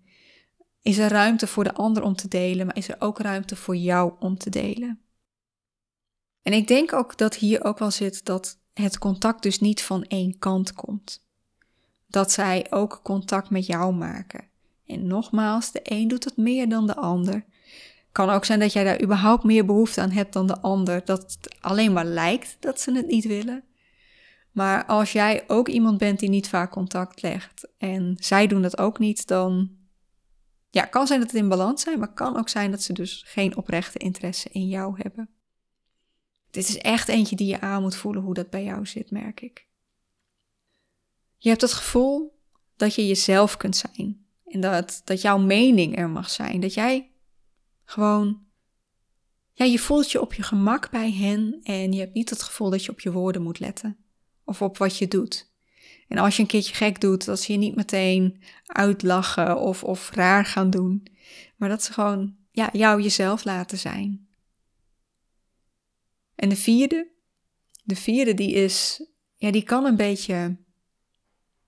is 0.83 0.99
er 0.99 1.11
ruimte 1.11 1.47
voor 1.47 1.65
de 1.65 1.75
ander 1.75 2.03
om 2.03 2.17
te 2.17 2.29
delen, 2.29 2.67
maar 2.67 2.77
is 2.77 2.89
er 2.89 2.97
ook 2.99 3.19
ruimte 3.19 3.57
voor 3.57 3.77
jou 3.77 4.13
om 4.19 4.39
te 4.39 4.51
delen. 4.51 5.01
En 6.43 6.53
ik 6.53 6.69
denk 6.69 6.93
ook 6.93 7.19
dat 7.19 7.35
hier 7.35 7.65
ook 7.65 7.79
wel 7.79 7.91
zit 7.91 8.25
dat 8.25 8.59
het 8.73 8.99
contact 8.99 9.43
dus 9.43 9.61
niet 9.61 9.83
van 9.83 10.05
één 10.05 10.39
kant 10.39 10.73
komt. 10.73 11.25
Dat 12.07 12.33
zij 12.33 12.67
ook 12.71 13.01
contact 13.03 13.51
met 13.51 13.67
jou 13.67 13.95
maken. 13.95 14.49
En 14.87 15.07
nogmaals, 15.07 15.73
de 15.73 15.81
een 15.83 16.09
doet 16.09 16.25
het 16.25 16.37
meer 16.37 16.69
dan 16.69 16.87
de 16.87 16.97
ander. 16.97 17.45
Kan 18.13 18.31
ook 18.31 18.45
zijn 18.45 18.61
dat 18.61 18.73
jij 18.73 18.85
daar 18.85 19.03
überhaupt 19.03 19.45
meer 19.45 19.67
behoefte 19.67 20.01
aan 20.01 20.11
hebt 20.11 20.33
dan 20.33 20.47
de 20.47 20.61
ander. 20.61 21.05
Dat 21.05 21.21
het 21.21 21.57
alleen 21.61 21.93
maar 21.93 22.05
lijkt 22.05 22.57
dat 22.61 22.81
ze 22.81 22.93
het 22.93 23.07
niet 23.07 23.25
willen. 23.25 23.65
Maar 24.53 24.85
als 24.85 25.13
jij 25.13 25.45
ook 25.47 25.69
iemand 25.69 25.99
bent 25.99 26.19
die 26.19 26.29
niet 26.29 26.49
vaak 26.49 26.71
contact 26.71 27.23
legt 27.23 27.69
en 27.79 28.17
zij 28.19 28.47
doen 28.47 28.63
dat 28.63 28.79
ook 28.79 28.99
niet, 28.99 29.27
dan 29.27 29.71
ja, 30.71 30.85
kan 30.85 31.07
zijn 31.07 31.21
dat 31.21 31.31
het 31.31 31.41
in 31.41 31.49
balans 31.49 31.83
zijn, 31.83 31.99
maar 31.99 32.13
kan 32.13 32.37
ook 32.37 32.49
zijn 32.49 32.71
dat 32.71 32.83
ze 32.83 32.93
dus 32.93 33.23
geen 33.27 33.57
oprechte 33.57 33.99
interesse 33.99 34.49
in 34.53 34.69
jou 34.69 34.95
hebben. 34.97 35.29
Dit 36.51 36.69
is 36.69 36.79
echt 36.79 37.09
eentje 37.09 37.37
die 37.37 37.47
je 37.47 37.61
aan 37.61 37.83
moet 37.83 37.97
voelen 37.97 38.23
hoe 38.23 38.35
dat 38.35 38.51
bij 38.51 38.65
jou 38.65 38.87
zit, 38.87 39.11
merk 39.11 39.41
ik. 39.41 39.67
Je 41.37 41.49
hebt 41.49 41.61
het 41.61 41.73
gevoel 41.73 42.39
dat 42.77 42.95
je 42.95 43.07
jezelf 43.07 43.57
kunt 43.57 43.77
zijn. 43.77 44.27
En 44.47 44.61
dat, 44.61 45.03
dat 45.05 45.21
jouw 45.21 45.39
mening 45.39 45.99
er 45.99 46.11
mag 46.11 46.31
zijn. 46.31 46.61
Dat 46.61 46.75
jij 46.75 47.11
gewoon. 47.85 48.49
Ja, 49.53 49.65
je 49.65 49.79
voelt 49.79 50.11
je 50.11 50.21
op 50.21 50.35
je 50.35 50.43
gemak 50.43 50.91
bij 50.91 51.13
hen. 51.13 51.61
En 51.63 51.93
je 51.93 52.01
hebt 52.01 52.15
niet 52.15 52.31
het 52.31 52.43
gevoel 52.43 52.71
dat 52.71 52.85
je 52.85 52.91
op 52.91 53.01
je 53.01 53.13
woorden 53.13 53.43
moet 53.43 53.59
letten. 53.59 53.97
Of 54.45 54.63
op 54.63 54.79
wat 54.79 54.97
je 54.97 55.09
doet. 55.09 55.50
En 56.11 56.19
als 56.19 56.37
je 56.37 56.43
een 56.43 56.49
keertje 56.49 56.75
gek 56.75 57.01
doet, 57.01 57.25
dat 57.25 57.41
ze 57.41 57.53
je 57.53 57.59
niet 57.59 57.77
meteen 57.77 58.43
uitlachen 58.67 59.59
of, 59.59 59.85
of 59.85 60.11
raar 60.11 60.45
gaan 60.45 60.71
doen. 60.71 61.07
Maar 61.57 61.69
dat 61.69 61.83
ze 61.83 61.93
gewoon 61.93 62.37
ja, 62.51 62.69
jou 62.73 63.03
jezelf 63.03 63.45
laten 63.45 63.79
zijn. 63.79 64.29
En 66.35 66.49
de 66.49 66.57
vierde, 66.57 67.11
de 67.83 67.97
vierde 67.97 68.35
die 68.35 68.53
is, 68.53 69.07
ja, 69.37 69.51
die 69.51 69.63
kan 69.63 69.85
een 69.85 69.97
beetje. 69.97 70.57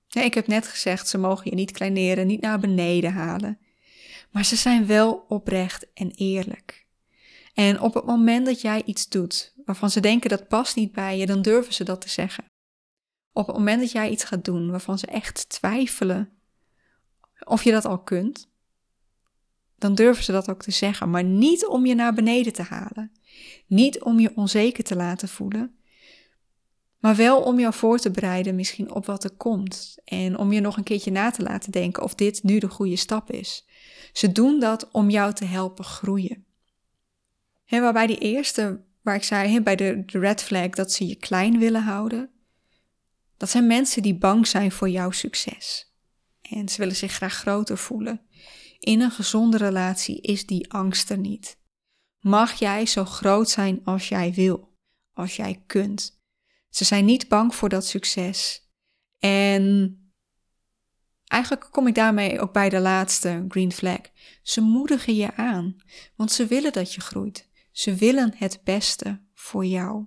Ik 0.08 0.34
heb 0.34 0.46
net 0.46 0.66
gezegd, 0.66 1.08
ze 1.08 1.18
mogen 1.18 1.50
je 1.50 1.56
niet 1.56 1.70
kleineren, 1.70 2.26
niet 2.26 2.40
naar 2.40 2.60
beneden 2.60 3.12
halen. 3.12 3.58
Maar 4.30 4.44
ze 4.44 4.56
zijn 4.56 4.86
wel 4.86 5.24
oprecht 5.28 5.92
en 5.92 6.10
eerlijk. 6.10 6.86
En 7.54 7.80
op 7.80 7.94
het 7.94 8.04
moment 8.04 8.46
dat 8.46 8.60
jij 8.60 8.82
iets 8.84 9.08
doet 9.08 9.54
waarvan 9.64 9.90
ze 9.90 10.00
denken 10.00 10.30
dat 10.30 10.48
past 10.48 10.76
niet 10.76 10.92
bij 10.92 11.18
je, 11.18 11.26
dan 11.26 11.42
durven 11.42 11.74
ze 11.74 11.84
dat 11.84 12.00
te 12.00 12.08
zeggen. 12.08 12.51
Op 13.32 13.46
het 13.46 13.56
moment 13.56 13.80
dat 13.80 13.92
jij 13.92 14.10
iets 14.10 14.24
gaat 14.24 14.44
doen 14.44 14.70
waarvan 14.70 14.98
ze 14.98 15.06
echt 15.06 15.48
twijfelen 15.48 16.30
of 17.44 17.64
je 17.64 17.70
dat 17.70 17.84
al 17.84 17.98
kunt, 17.98 18.50
dan 19.78 19.94
durven 19.94 20.24
ze 20.24 20.32
dat 20.32 20.50
ook 20.50 20.62
te 20.62 20.70
zeggen, 20.70 21.10
maar 21.10 21.24
niet 21.24 21.66
om 21.66 21.86
je 21.86 21.94
naar 21.94 22.14
beneden 22.14 22.52
te 22.52 22.62
halen. 22.62 23.12
Niet 23.66 24.02
om 24.02 24.20
je 24.20 24.36
onzeker 24.36 24.84
te 24.84 24.96
laten 24.96 25.28
voelen, 25.28 25.76
maar 26.98 27.16
wel 27.16 27.42
om 27.42 27.60
jou 27.60 27.74
voor 27.74 27.98
te 27.98 28.10
bereiden 28.10 28.54
misschien 28.54 28.92
op 28.92 29.06
wat 29.06 29.24
er 29.24 29.30
komt 29.30 29.96
en 30.04 30.38
om 30.38 30.52
je 30.52 30.60
nog 30.60 30.76
een 30.76 30.82
keertje 30.82 31.10
na 31.10 31.30
te 31.30 31.42
laten 31.42 31.72
denken 31.72 32.02
of 32.02 32.14
dit 32.14 32.42
nu 32.42 32.58
de 32.58 32.68
goede 32.68 32.96
stap 32.96 33.30
is. 33.30 33.66
Ze 34.12 34.32
doen 34.32 34.60
dat 34.60 34.90
om 34.90 35.10
jou 35.10 35.32
te 35.32 35.44
helpen 35.44 35.84
groeien. 35.84 36.44
Waarbij 37.66 38.06
die 38.06 38.18
eerste, 38.18 38.80
waar 39.02 39.14
ik 39.14 39.22
zei, 39.22 39.60
bij 39.60 39.76
de, 39.76 40.02
de 40.06 40.18
red 40.18 40.42
flag, 40.42 40.68
dat 40.68 40.92
ze 40.92 41.06
je 41.06 41.14
klein 41.14 41.58
willen 41.58 41.82
houden, 41.82 42.30
dat 43.42 43.50
zijn 43.50 43.66
mensen 43.66 44.02
die 44.02 44.14
bang 44.14 44.46
zijn 44.46 44.72
voor 44.72 44.88
jouw 44.88 45.10
succes. 45.10 45.92
En 46.42 46.68
ze 46.68 46.78
willen 46.78 46.96
zich 46.96 47.12
graag 47.12 47.34
groter 47.34 47.78
voelen. 47.78 48.20
In 48.78 49.00
een 49.00 49.10
gezonde 49.10 49.56
relatie 49.56 50.20
is 50.20 50.46
die 50.46 50.72
angst 50.72 51.10
er 51.10 51.18
niet. 51.18 51.58
Mag 52.20 52.52
jij 52.52 52.86
zo 52.86 53.04
groot 53.04 53.50
zijn 53.50 53.80
als 53.84 54.08
jij 54.08 54.32
wil, 54.32 54.76
als 55.12 55.36
jij 55.36 55.62
kunt. 55.66 56.20
Ze 56.70 56.84
zijn 56.84 57.04
niet 57.04 57.28
bang 57.28 57.54
voor 57.54 57.68
dat 57.68 57.86
succes. 57.86 58.68
En 59.18 59.96
eigenlijk 61.26 61.68
kom 61.70 61.86
ik 61.86 61.94
daarmee 61.94 62.40
ook 62.40 62.52
bij 62.52 62.68
de 62.68 62.80
laatste 62.80 63.44
green 63.48 63.72
flag. 63.72 64.00
Ze 64.42 64.60
moedigen 64.60 65.14
je 65.14 65.34
aan, 65.34 65.76
want 66.16 66.32
ze 66.32 66.46
willen 66.46 66.72
dat 66.72 66.94
je 66.94 67.00
groeit. 67.00 67.48
Ze 67.72 67.94
willen 67.94 68.34
het 68.36 68.60
beste 68.64 69.22
voor 69.34 69.64
jou. 69.64 70.06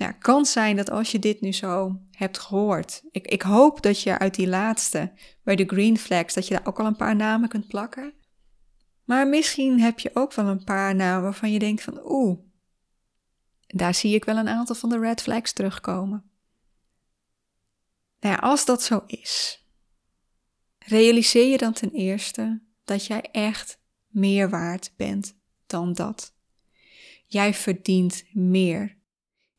Nou, 0.00 0.12
kan 0.12 0.46
zijn 0.46 0.76
dat 0.76 0.90
als 0.90 1.10
je 1.12 1.18
dit 1.18 1.40
nu 1.40 1.52
zo 1.52 2.00
hebt 2.10 2.38
gehoord, 2.38 3.02
ik, 3.10 3.26
ik 3.26 3.42
hoop 3.42 3.82
dat 3.82 4.02
je 4.02 4.18
uit 4.18 4.34
die 4.34 4.48
laatste, 4.48 5.12
bij 5.42 5.56
de 5.56 5.64
green 5.64 5.98
flags, 5.98 6.34
dat 6.34 6.48
je 6.48 6.54
daar 6.54 6.66
ook 6.66 6.80
al 6.80 6.86
een 6.86 6.96
paar 6.96 7.16
namen 7.16 7.48
kunt 7.48 7.66
plakken. 7.66 8.14
Maar 9.04 9.28
misschien 9.28 9.80
heb 9.80 9.98
je 9.98 10.10
ook 10.14 10.34
wel 10.34 10.46
een 10.46 10.64
paar 10.64 10.94
namen 10.94 11.22
waarvan 11.22 11.52
je 11.52 11.58
denkt 11.58 11.82
van 11.82 12.00
oeh, 12.04 12.38
daar 13.66 13.94
zie 13.94 14.14
ik 14.14 14.24
wel 14.24 14.36
een 14.36 14.48
aantal 14.48 14.74
van 14.74 14.88
de 14.88 14.98
red 14.98 15.22
flags 15.22 15.52
terugkomen. 15.52 16.30
Nou 18.20 18.34
ja, 18.34 18.40
als 18.40 18.64
dat 18.64 18.82
zo 18.82 19.02
is, 19.06 19.64
realiseer 20.78 21.50
je 21.50 21.58
dan 21.58 21.72
ten 21.72 21.90
eerste 21.90 22.62
dat 22.84 23.06
jij 23.06 23.22
echt 23.32 23.80
meer 24.06 24.50
waard 24.50 24.92
bent 24.96 25.36
dan 25.66 25.92
dat. 25.92 26.34
Jij 27.26 27.54
verdient 27.54 28.24
meer. 28.32 28.98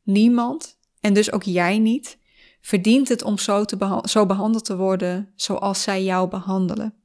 Niemand, 0.04 0.78
en 1.00 1.14
dus 1.14 1.32
ook 1.32 1.44
jij 1.44 1.80
niet, 1.80 2.18
verdient 2.62 3.08
het 3.08 3.24
om 3.24 3.38
zo, 3.38 3.66
te 3.66 4.02
zo 4.04 4.26
behandeld 4.26 4.66
te 4.66 4.78
worden 4.78 5.32
zoals 5.36 5.82
zij 5.82 6.04
jou 6.04 6.30
behandelen. 6.30 6.96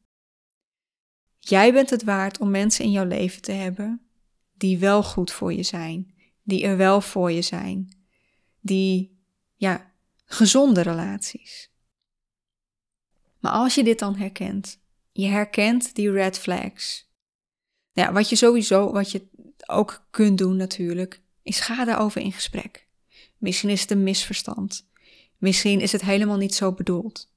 Jij 1.39 1.73
bent 1.73 1.91
het 1.91 2.05
waard 2.05 2.39
om 2.39 2.51
mensen 2.51 2.85
in 2.85 2.91
jouw 2.91 3.07
leven 3.07 3.43
te 3.43 3.53
hebben 3.53 4.07
die 4.57 4.79
wel 4.79 5.03
goed 5.03 5.31
voor 5.31 5.53
je 5.53 5.63
zijn, 5.63 6.15
die 6.43 6.65
er 6.65 6.77
wel 6.77 7.01
voor 7.01 7.33
je 7.33 7.43
zijn, 7.43 7.99
die, 8.61 9.21
ja, 9.55 9.93
gezonde 10.25 10.81
relaties. 10.81 11.71
Maar 13.41 13.53
als 13.53 13.75
je 13.75 13.85
dit 13.85 13.99
dan 13.99 14.17
herkent, 14.17 14.81
je 15.13 15.27
herkent 15.27 15.95
die 15.95 16.11
red 16.11 16.39
flags. 16.39 17.11
Ja, 17.93 18.13
wat 18.13 18.29
je 18.29 18.37
sowieso, 18.37 18.93
wat 18.93 19.11
je 19.11 19.29
ook 19.67 20.07
kunt 20.11 20.39
doen 20.39 20.57
natuurlijk, 20.57 21.23
is 21.43 21.61
ga 21.61 21.85
daarover 21.85 22.21
in 22.21 22.33
gesprek. 22.33 22.86
Misschien 23.38 23.70
is 23.70 23.81
het 23.81 23.90
een 23.90 24.03
misverstand. 24.03 24.88
Misschien 25.37 25.81
is 25.81 25.92
het 25.92 26.03
helemaal 26.03 26.37
niet 26.37 26.55
zo 26.55 26.72
bedoeld. 26.72 27.33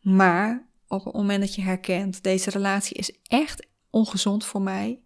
Maar 0.00 0.68
op 0.86 1.04
het 1.04 1.14
moment 1.14 1.40
dat 1.40 1.54
je 1.54 1.62
herkent, 1.62 2.22
deze 2.22 2.50
relatie 2.50 2.96
is 2.96 3.18
echt 3.22 3.66
ongezond 3.90 4.44
voor 4.44 4.62
mij, 4.62 5.00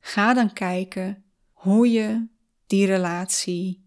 ga 0.00 0.34
dan 0.34 0.52
kijken 0.52 1.24
hoe 1.52 1.90
je 1.90 2.26
die 2.66 2.86
relatie 2.86 3.84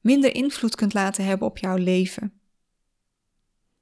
minder 0.00 0.34
invloed 0.34 0.74
kunt 0.74 0.94
laten 0.94 1.24
hebben 1.24 1.46
op 1.46 1.58
jouw 1.58 1.76
leven. 1.76 2.40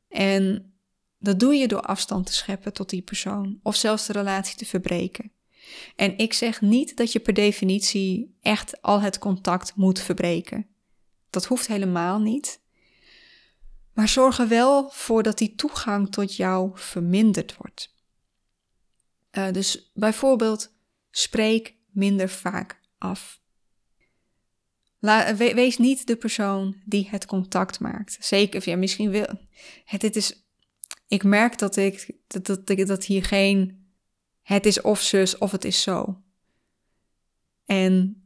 En 0.08 0.72
dat 1.18 1.40
doe 1.40 1.54
je 1.54 1.68
door 1.68 1.80
afstand 1.80 2.26
te 2.26 2.32
scheppen 2.32 2.72
tot 2.72 2.90
die 2.90 3.02
persoon 3.02 3.60
of 3.62 3.76
zelfs 3.76 4.06
de 4.06 4.12
relatie 4.12 4.56
te 4.56 4.66
verbreken. 4.66 5.32
En 5.96 6.18
ik 6.18 6.32
zeg 6.32 6.60
niet 6.60 6.96
dat 6.96 7.12
je 7.12 7.20
per 7.20 7.34
definitie 7.34 8.36
echt 8.40 8.82
al 8.82 9.00
het 9.00 9.18
contact 9.18 9.72
moet 9.76 10.00
verbreken. 10.00 10.66
Dat 11.30 11.44
hoeft 11.44 11.66
helemaal 11.66 12.20
niet. 12.20 12.60
Maar 13.92 14.08
zorg 14.08 14.38
er 14.38 14.48
wel 14.48 14.90
voor 14.90 15.22
dat 15.22 15.38
die 15.38 15.54
toegang 15.54 16.12
tot 16.12 16.36
jou 16.36 16.70
verminderd 16.74 17.56
wordt. 17.56 17.94
Uh, 19.32 19.50
dus 19.52 19.90
bijvoorbeeld, 19.94 20.72
spreek 21.10 21.74
minder 21.90 22.28
vaak 22.28 22.80
af. 22.98 23.40
Wees 25.36 25.78
niet 25.78 26.06
de 26.06 26.16
persoon 26.16 26.76
die 26.84 27.08
het 27.10 27.26
contact 27.26 27.80
maakt. 27.80 28.16
Zeker, 28.20 28.68
ja, 28.68 28.76
misschien 28.76 29.10
wil. 29.10 29.40
Het, 29.84 30.00
dit 30.00 30.16
is, 30.16 30.46
ik 31.08 31.24
merk 31.24 31.58
dat 31.58 31.76
ik 31.76 32.10
dat, 32.26 32.46
dat, 32.66 32.86
dat 32.86 33.04
hier 33.04 33.24
geen. 33.24 33.77
Het 34.48 34.66
is 34.66 34.80
of 34.80 35.00
zus 35.00 35.38
of 35.38 35.50
het 35.50 35.64
is 35.64 35.82
zo. 35.82 36.22
En 37.64 38.22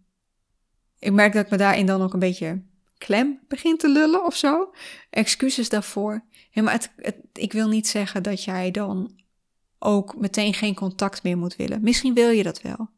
ik 0.98 1.12
merk 1.12 1.32
dat 1.32 1.44
ik 1.44 1.50
me 1.50 1.56
daarin 1.56 1.86
dan 1.86 2.02
ook 2.02 2.12
een 2.12 2.18
beetje 2.18 2.62
klem 2.98 3.40
begin 3.48 3.76
te 3.76 3.88
lullen 3.88 4.24
of 4.24 4.36
zo. 4.36 4.74
Excuses 5.10 5.68
daarvoor. 5.68 6.24
Ja, 6.50 6.62
maar 6.62 6.92
ik 7.32 7.52
wil 7.52 7.68
niet 7.68 7.88
zeggen 7.88 8.22
dat 8.22 8.44
jij 8.44 8.70
dan 8.70 9.20
ook 9.78 10.16
meteen 10.16 10.54
geen 10.54 10.74
contact 10.74 11.22
meer 11.22 11.38
moet 11.38 11.56
willen. 11.56 11.82
Misschien 11.82 12.14
wil 12.14 12.30
je 12.30 12.42
dat 12.42 12.62
wel. 12.62 12.90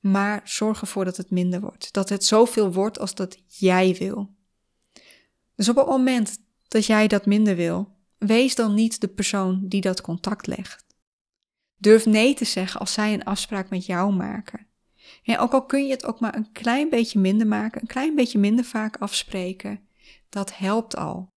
Maar 0.00 0.40
zorg 0.44 0.80
ervoor 0.80 1.04
dat 1.04 1.16
het 1.16 1.30
minder 1.30 1.60
wordt. 1.60 1.92
Dat 1.92 2.08
het 2.08 2.24
zoveel 2.24 2.72
wordt 2.72 2.98
als 2.98 3.14
dat 3.14 3.38
jij 3.46 3.96
wil. 3.98 4.34
Dus 5.54 5.68
op 5.68 5.76
het 5.76 5.86
moment 5.86 6.38
dat 6.68 6.86
jij 6.86 7.06
dat 7.06 7.26
minder 7.26 7.56
wil, 7.56 7.96
wees 8.16 8.54
dan 8.54 8.74
niet 8.74 9.00
de 9.00 9.08
persoon 9.08 9.60
die 9.68 9.80
dat 9.80 10.00
contact 10.00 10.46
legt. 10.46 10.86
Durf 11.78 12.06
nee 12.06 12.34
te 12.34 12.44
zeggen 12.44 12.80
als 12.80 12.92
zij 12.92 13.12
een 13.12 13.24
afspraak 13.24 13.70
met 13.70 13.86
jou 13.86 14.12
maken. 14.12 14.66
En 15.22 15.38
ook 15.38 15.52
al 15.52 15.66
kun 15.66 15.86
je 15.86 15.90
het 15.90 16.04
ook 16.04 16.20
maar 16.20 16.34
een 16.34 16.52
klein 16.52 16.90
beetje 16.90 17.18
minder 17.18 17.46
maken, 17.46 17.80
een 17.80 17.86
klein 17.86 18.14
beetje 18.14 18.38
minder 18.38 18.64
vaak 18.64 18.96
afspreken, 18.96 19.88
dat 20.28 20.56
helpt 20.56 20.96
al. 20.96 21.32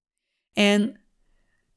En 0.53 1.01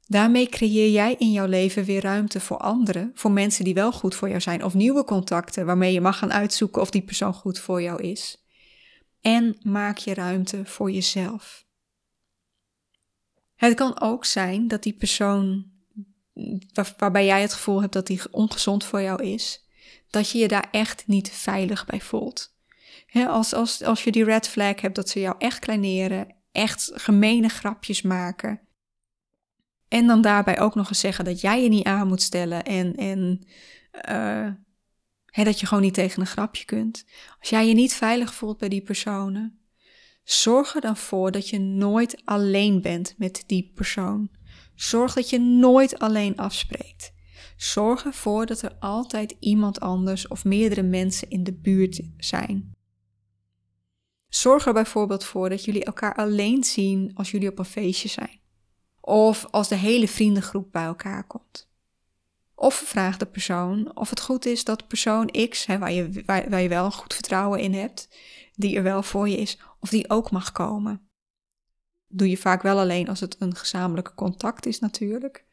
daarmee 0.08 0.48
creëer 0.48 0.92
jij 0.92 1.16
in 1.18 1.32
jouw 1.32 1.48
leven 1.48 1.84
weer 1.84 2.02
ruimte 2.02 2.40
voor 2.40 2.58
anderen, 2.58 3.12
voor 3.14 3.32
mensen 3.32 3.64
die 3.64 3.74
wel 3.74 3.92
goed 3.92 4.16
voor 4.16 4.30
jou 4.30 4.42
zijn, 4.42 4.64
of 4.64 4.74
nieuwe 4.74 5.04
contacten 5.04 5.66
waarmee 5.66 5.94
je 5.94 6.02
mag 6.02 6.18
gaan 6.18 6.34
uitzoeken 6.34 6.82
of 6.82 6.90
die 6.90 7.04
persoon 7.04 7.34
goed 7.34 7.60
voor 7.60 7.82
jou 7.82 8.02
is. 8.02 8.46
En 9.22 9.58
maak 9.62 9.98
je 9.98 10.14
ruimte 10.14 10.66
voor 10.66 10.92
jezelf. 10.92 11.66
Het 13.56 13.74
kan 13.74 14.02
ook 14.02 14.26
zijn 14.26 14.68
dat 14.68 14.84
die 14.84 14.94
persoon 14.94 15.73
waarbij 16.98 17.26
jij 17.26 17.42
het 17.42 17.54
gevoel 17.54 17.82
hebt 17.82 17.94
dat 17.94 18.08
die 18.08 18.22
ongezond 18.32 18.84
voor 18.84 19.02
jou 19.02 19.24
is, 19.24 19.68
dat 20.10 20.30
je 20.30 20.38
je 20.38 20.48
daar 20.48 20.68
echt 20.72 21.08
niet 21.08 21.30
veilig 21.30 21.86
bij 21.86 22.02
voelt. 22.02 22.56
als, 23.28 23.54
als, 23.54 23.84
als 23.84 24.04
je 24.04 24.12
die 24.12 24.24
red 24.24 24.48
flag 24.48 24.82
hebt 24.82 24.96
dat 24.96 25.10
ze 25.10 25.20
jou 25.20 25.36
echt 25.38 25.60
kleineren, 25.60 26.36
echt 26.52 26.92
gemene 26.94 27.50
grapjes 27.50 28.02
maken. 28.02 28.62
En 29.88 30.08
dan 30.08 30.22
daarbij 30.22 30.60
ook 30.60 30.76
nog 30.76 30.90
eens 30.90 31.00
zeggen 31.00 31.26
dat 31.26 31.42
jij 31.42 31.64
je 31.64 31.70
niet 31.70 31.86
aan 31.86 32.08
moet 32.08 32.22
stellen 32.22 32.64
en, 32.64 32.96
en 32.96 33.48
uh, 34.10 35.46
dat 35.46 35.60
je 35.60 35.66
gewoon 35.66 35.84
niet 35.84 35.94
tegen 35.94 36.22
een 36.22 36.28
grapje 36.28 36.66
kunt. 36.66 37.06
Als 37.40 37.50
jij 37.50 37.68
je 37.68 37.74
niet 37.74 37.94
veilig 37.94 38.34
voelt 38.34 38.58
bij 38.58 38.70
die 38.70 38.82
personen, 38.82 39.60
zorg 40.24 40.76
er 40.76 40.82
dan 40.82 40.98
voor 40.98 41.32
dat 41.32 41.50
je 41.50 41.60
nooit 41.60 42.22
alleen 42.26 42.82
bent 42.82 43.14
met 43.18 43.44
die 43.46 43.72
persoon. 43.76 44.30
Zorg 44.76 45.14
dat 45.14 45.30
je 45.30 45.40
nooit 45.40 46.00
alleen 46.00 46.38
afspreekt. 46.38 47.14
Zorg 47.58 48.06
ervoor 48.06 48.46
dat 48.46 48.62
er 48.62 48.76
altijd 48.80 49.36
iemand 49.40 49.80
anders 49.80 50.28
of 50.28 50.46
meerdere 50.46 50.84
mensen 50.84 51.30
in 51.30 51.44
de 51.44 51.54
buurt 51.54 52.02
zijn. 52.18 52.72
Zorg 54.28 54.66
er 54.66 54.74
bijvoorbeeld 54.74 55.24
voor 55.24 55.50
dat 55.50 55.66
jullie 55.66 55.84
elkaar 55.84 56.16
alleen 56.16 56.64
zien 56.64 57.12
als 57.14 57.32
jullie 57.32 57.50
op 57.50 57.60
een 57.60 57.66
feestje 57.66 58.10
zijn. 58.10 58.40
Of 59.02 59.46
als 59.52 59.68
de 59.68 59.76
hele 59.76 60.08
vriendengroep 60.08 60.72
bij 60.72 60.84
elkaar 60.84 61.28
komt. 61.28 61.72
Of 62.56 62.76
vraag 62.76 63.18
de 63.18 63.26
persoon 63.26 63.98
of 63.98 64.10
het 64.10 64.22
goed 64.22 64.46
is 64.46 64.64
dat 64.64 64.88
persoon 64.88 65.48
X, 65.50 65.66
hè, 65.66 65.78
waar, 65.78 65.92
je, 65.92 66.24
waar, 66.26 66.50
waar 66.50 66.62
je 66.62 66.70
wel 66.70 66.86
een 66.86 66.92
goed 66.92 67.14
vertrouwen 67.14 67.60
in 67.60 67.74
hebt, 67.74 68.10
die 68.54 68.76
er 68.78 68.84
wel 68.84 69.04
voor 69.04 69.30
je 69.30 69.38
is, 69.38 69.60
of 69.80 69.90
die 69.90 70.10
ook 70.10 70.32
mag 70.32 70.52
komen. 70.52 71.10
Doe 72.16 72.30
je 72.30 72.38
vaak 72.38 72.62
wel 72.62 72.80
alleen 72.80 73.10
als 73.10 73.20
het 73.20 73.36
een 73.40 73.56
gezamenlijke 73.56 74.14
contact 74.14 74.66
is 74.66 74.80
natuurlijk. 74.80 75.46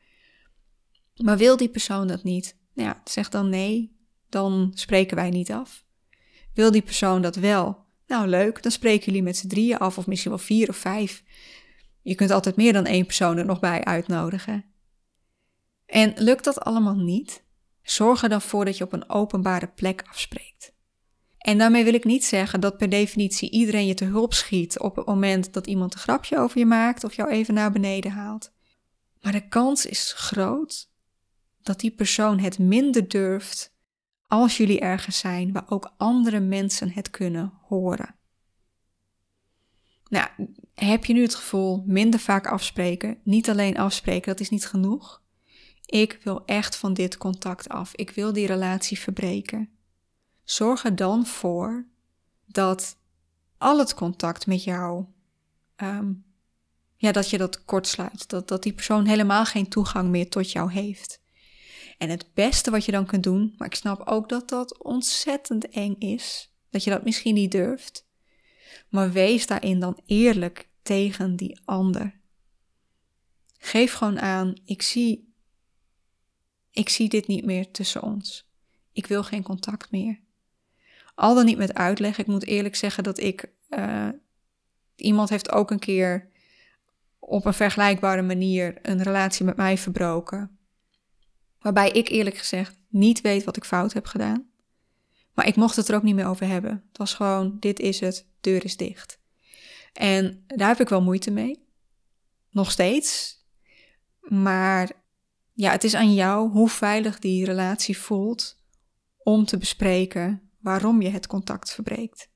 Maar 1.16 1.36
wil 1.36 1.56
die 1.56 1.68
persoon 1.68 2.06
dat 2.06 2.22
niet? 2.22 2.56
Nou 2.74 2.94
zeg 3.04 3.28
dan 3.28 3.48
nee, 3.48 3.96
dan 4.28 4.72
spreken 4.74 5.16
wij 5.16 5.30
niet 5.30 5.52
af. 5.52 5.84
Wil 6.54 6.70
die 6.70 6.82
persoon 6.82 7.22
dat 7.22 7.36
wel? 7.36 7.84
Nou, 8.06 8.26
leuk, 8.26 8.62
dan 8.62 8.72
spreken 8.72 9.04
jullie 9.04 9.22
met 9.22 9.36
z'n 9.36 9.48
drieën 9.48 9.78
af, 9.78 9.98
of 9.98 10.06
misschien 10.06 10.30
wel 10.30 10.40
vier 10.40 10.68
of 10.68 10.76
vijf. 10.76 11.24
Je 12.02 12.14
kunt 12.14 12.30
altijd 12.30 12.56
meer 12.56 12.72
dan 12.72 12.84
één 12.84 13.06
persoon 13.06 13.36
er 13.36 13.44
nog 13.44 13.60
bij 13.60 13.84
uitnodigen. 13.84 14.64
En 15.86 16.12
lukt 16.16 16.44
dat 16.44 16.60
allemaal 16.60 16.96
niet? 16.96 17.44
Zorg 17.82 18.22
er 18.22 18.28
dan 18.28 18.42
voor 18.42 18.64
dat 18.64 18.76
je 18.78 18.84
op 18.84 18.92
een 18.92 19.10
openbare 19.10 19.68
plek 19.68 20.04
afspreekt. 20.08 20.72
En 21.40 21.58
daarmee 21.58 21.84
wil 21.84 21.94
ik 21.94 22.04
niet 22.04 22.24
zeggen 22.24 22.60
dat 22.60 22.76
per 22.76 22.88
definitie 22.88 23.50
iedereen 23.50 23.86
je 23.86 23.94
te 23.94 24.04
hulp 24.04 24.34
schiet 24.34 24.78
op 24.78 24.96
het 24.96 25.06
moment 25.06 25.52
dat 25.52 25.66
iemand 25.66 25.94
een 25.94 26.00
grapje 26.00 26.38
over 26.38 26.58
je 26.58 26.66
maakt 26.66 27.04
of 27.04 27.14
jou 27.14 27.30
even 27.30 27.54
naar 27.54 27.72
beneden 27.72 28.10
haalt. 28.10 28.52
Maar 29.20 29.32
de 29.32 29.48
kans 29.48 29.86
is 29.86 30.12
groot 30.16 30.90
dat 31.62 31.80
die 31.80 31.90
persoon 31.90 32.38
het 32.38 32.58
minder 32.58 33.08
durft 33.08 33.74
als 34.26 34.56
jullie 34.56 34.80
ergens 34.80 35.18
zijn 35.18 35.52
waar 35.52 35.64
ook 35.68 35.94
andere 35.96 36.40
mensen 36.40 36.90
het 36.90 37.10
kunnen 37.10 37.52
horen. 37.62 38.14
Nou, 40.08 40.28
heb 40.74 41.04
je 41.04 41.12
nu 41.12 41.22
het 41.22 41.34
gevoel 41.34 41.82
minder 41.86 42.20
vaak 42.20 42.46
afspreken, 42.46 43.18
niet 43.24 43.50
alleen 43.50 43.78
afspreken, 43.78 44.32
dat 44.32 44.40
is 44.40 44.50
niet 44.50 44.66
genoeg? 44.66 45.20
ik 45.90 46.18
wil 46.22 46.42
echt 46.44 46.76
van 46.76 46.94
dit 46.94 47.16
contact 47.16 47.68
af. 47.68 47.94
Ik 47.94 48.10
wil 48.10 48.32
die 48.32 48.46
relatie 48.46 48.98
verbreken. 48.98 49.70
Zorg 50.50 50.84
er 50.84 50.96
dan 50.96 51.26
voor 51.26 51.86
dat 52.46 52.96
al 53.58 53.78
het 53.78 53.94
contact 53.94 54.46
met 54.46 54.64
jou, 54.64 55.04
ehm, 55.76 56.12
ja, 56.96 57.12
dat 57.12 57.30
je 57.30 57.38
dat 57.38 57.64
kortsluit. 57.64 58.28
Dat, 58.28 58.48
dat 58.48 58.62
die 58.62 58.72
persoon 58.72 59.06
helemaal 59.06 59.44
geen 59.44 59.68
toegang 59.68 60.08
meer 60.08 60.28
tot 60.28 60.52
jou 60.52 60.72
heeft. 60.72 61.20
En 61.98 62.10
het 62.10 62.34
beste 62.34 62.70
wat 62.70 62.84
je 62.84 62.92
dan 62.92 63.06
kunt 63.06 63.22
doen, 63.22 63.54
maar 63.58 63.66
ik 63.66 63.74
snap 63.74 64.06
ook 64.06 64.28
dat 64.28 64.48
dat 64.48 64.78
ontzettend 64.78 65.68
eng 65.68 65.94
is, 65.98 66.52
dat 66.70 66.84
je 66.84 66.90
dat 66.90 67.04
misschien 67.04 67.34
niet 67.34 67.52
durft, 67.52 68.06
maar 68.88 69.12
wees 69.12 69.46
daarin 69.46 69.80
dan 69.80 70.00
eerlijk 70.06 70.68
tegen 70.82 71.36
die 71.36 71.60
ander. 71.64 72.20
Geef 73.58 73.92
gewoon 73.92 74.20
aan, 74.20 74.54
ik 74.64 74.82
zie, 74.82 75.34
ik 76.70 76.88
zie 76.88 77.08
dit 77.08 77.26
niet 77.26 77.44
meer 77.44 77.70
tussen 77.70 78.02
ons. 78.02 78.48
Ik 78.92 79.06
wil 79.06 79.22
geen 79.22 79.42
contact 79.42 79.90
meer. 79.90 80.28
Al 81.20 81.34
dan 81.34 81.44
niet 81.44 81.58
met 81.58 81.74
uitleg. 81.74 82.18
Ik 82.18 82.26
moet 82.26 82.46
eerlijk 82.46 82.76
zeggen 82.76 83.04
dat 83.04 83.18
ik, 83.18 83.52
uh, 83.68 84.08
iemand 84.96 85.28
heeft 85.28 85.52
ook 85.52 85.70
een 85.70 85.78
keer 85.78 86.28
op 87.18 87.44
een 87.44 87.54
vergelijkbare 87.54 88.22
manier 88.22 88.78
een 88.82 89.02
relatie 89.02 89.44
met 89.44 89.56
mij 89.56 89.78
verbroken. 89.78 90.58
Waarbij 91.58 91.90
ik 91.90 92.08
eerlijk 92.08 92.36
gezegd 92.36 92.76
niet 92.88 93.20
weet 93.20 93.44
wat 93.44 93.56
ik 93.56 93.64
fout 93.64 93.92
heb 93.92 94.06
gedaan. 94.06 94.50
Maar 95.34 95.46
ik 95.46 95.56
mocht 95.56 95.76
het 95.76 95.88
er 95.88 95.94
ook 95.94 96.02
niet 96.02 96.14
meer 96.14 96.26
over 96.26 96.46
hebben. 96.46 96.84
Het 96.88 96.98
was 96.98 97.14
gewoon, 97.14 97.56
dit 97.58 97.80
is 97.80 98.00
het, 98.00 98.26
deur 98.40 98.64
is 98.64 98.76
dicht. 98.76 99.20
En 99.92 100.44
daar 100.46 100.68
heb 100.68 100.80
ik 100.80 100.88
wel 100.88 101.02
moeite 101.02 101.30
mee. 101.30 101.66
Nog 102.50 102.70
steeds. 102.70 103.38
Maar 104.20 104.90
ja, 105.52 105.70
het 105.70 105.84
is 105.84 105.94
aan 105.94 106.14
jou 106.14 106.50
hoe 106.50 106.68
veilig 106.68 107.18
die 107.18 107.44
relatie 107.44 107.98
voelt 107.98 108.56
om 109.18 109.44
te 109.44 109.58
bespreken 109.58 110.49
waarom 110.60 111.02
je 111.02 111.08
het 111.08 111.26
contact 111.26 111.72
verbreekt. 111.72 112.28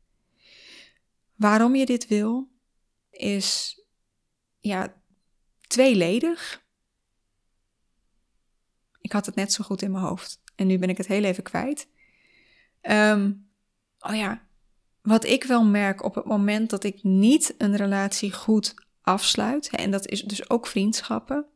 Waarom 1.35 1.75
je 1.75 1.87
dit 1.87 2.07
wil, 2.07 2.49
is 3.11 3.81
ja, 4.61 4.95
tweeledig. 5.61 6.65
Ik 9.01 9.13
had 9.13 9.27
het 9.27 9.35
net 9.35 9.53
zo 9.53 9.65
goed 9.65 9.83
in 9.83 9.91
mijn 9.91 10.05
hoofd 10.05 10.43
en 10.55 10.67
nu 10.67 10.79
ben 10.79 10.89
ik 10.89 10.97
het 10.97 11.07
heel 11.07 11.25
even 11.25 11.43
kwijt. 11.43 11.89
Ehm, 12.81 13.33
oh 13.99 14.15
ja, 14.15 14.47
wat 15.03 15.25
ik 15.25 15.45
wel 15.45 15.65
merk 15.65 16.03
op 16.03 16.15
het 16.15 16.25
moment 16.25 16.71
dat 16.71 16.85
ik 16.85 17.03
niet 17.03 17.55
een 17.59 17.77
relatie 17.77 18.33
goed 18.33 18.75
afsluit, 19.03 19.69
en 19.69 19.91
dat 19.91 20.07
is 20.07 20.23
dus 20.23 20.51
ook 20.51 20.67
vriendschappen, 20.67 21.47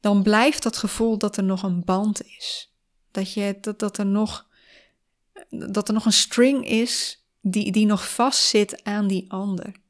dan 0.00 0.22
blijft 0.22 0.62
dat 0.62 0.76
gevoel 0.76 1.18
dat 1.18 1.36
er 1.36 1.44
nog 1.44 1.62
een 1.62 1.84
band 1.84 2.22
is. 2.22 2.74
Dat, 3.10 3.32
je, 3.32 3.58
dat, 3.60 3.78
dat, 3.78 3.98
er, 3.98 4.06
nog, 4.06 4.45
dat 5.48 5.88
er 5.88 5.94
nog 5.94 6.04
een 6.04 6.12
string 6.12 6.66
is 6.66 7.24
die, 7.40 7.72
die 7.72 7.86
nog 7.86 8.14
vastzit 8.14 8.84
aan 8.84 9.06
die 9.06 9.30
ander. 9.30 9.84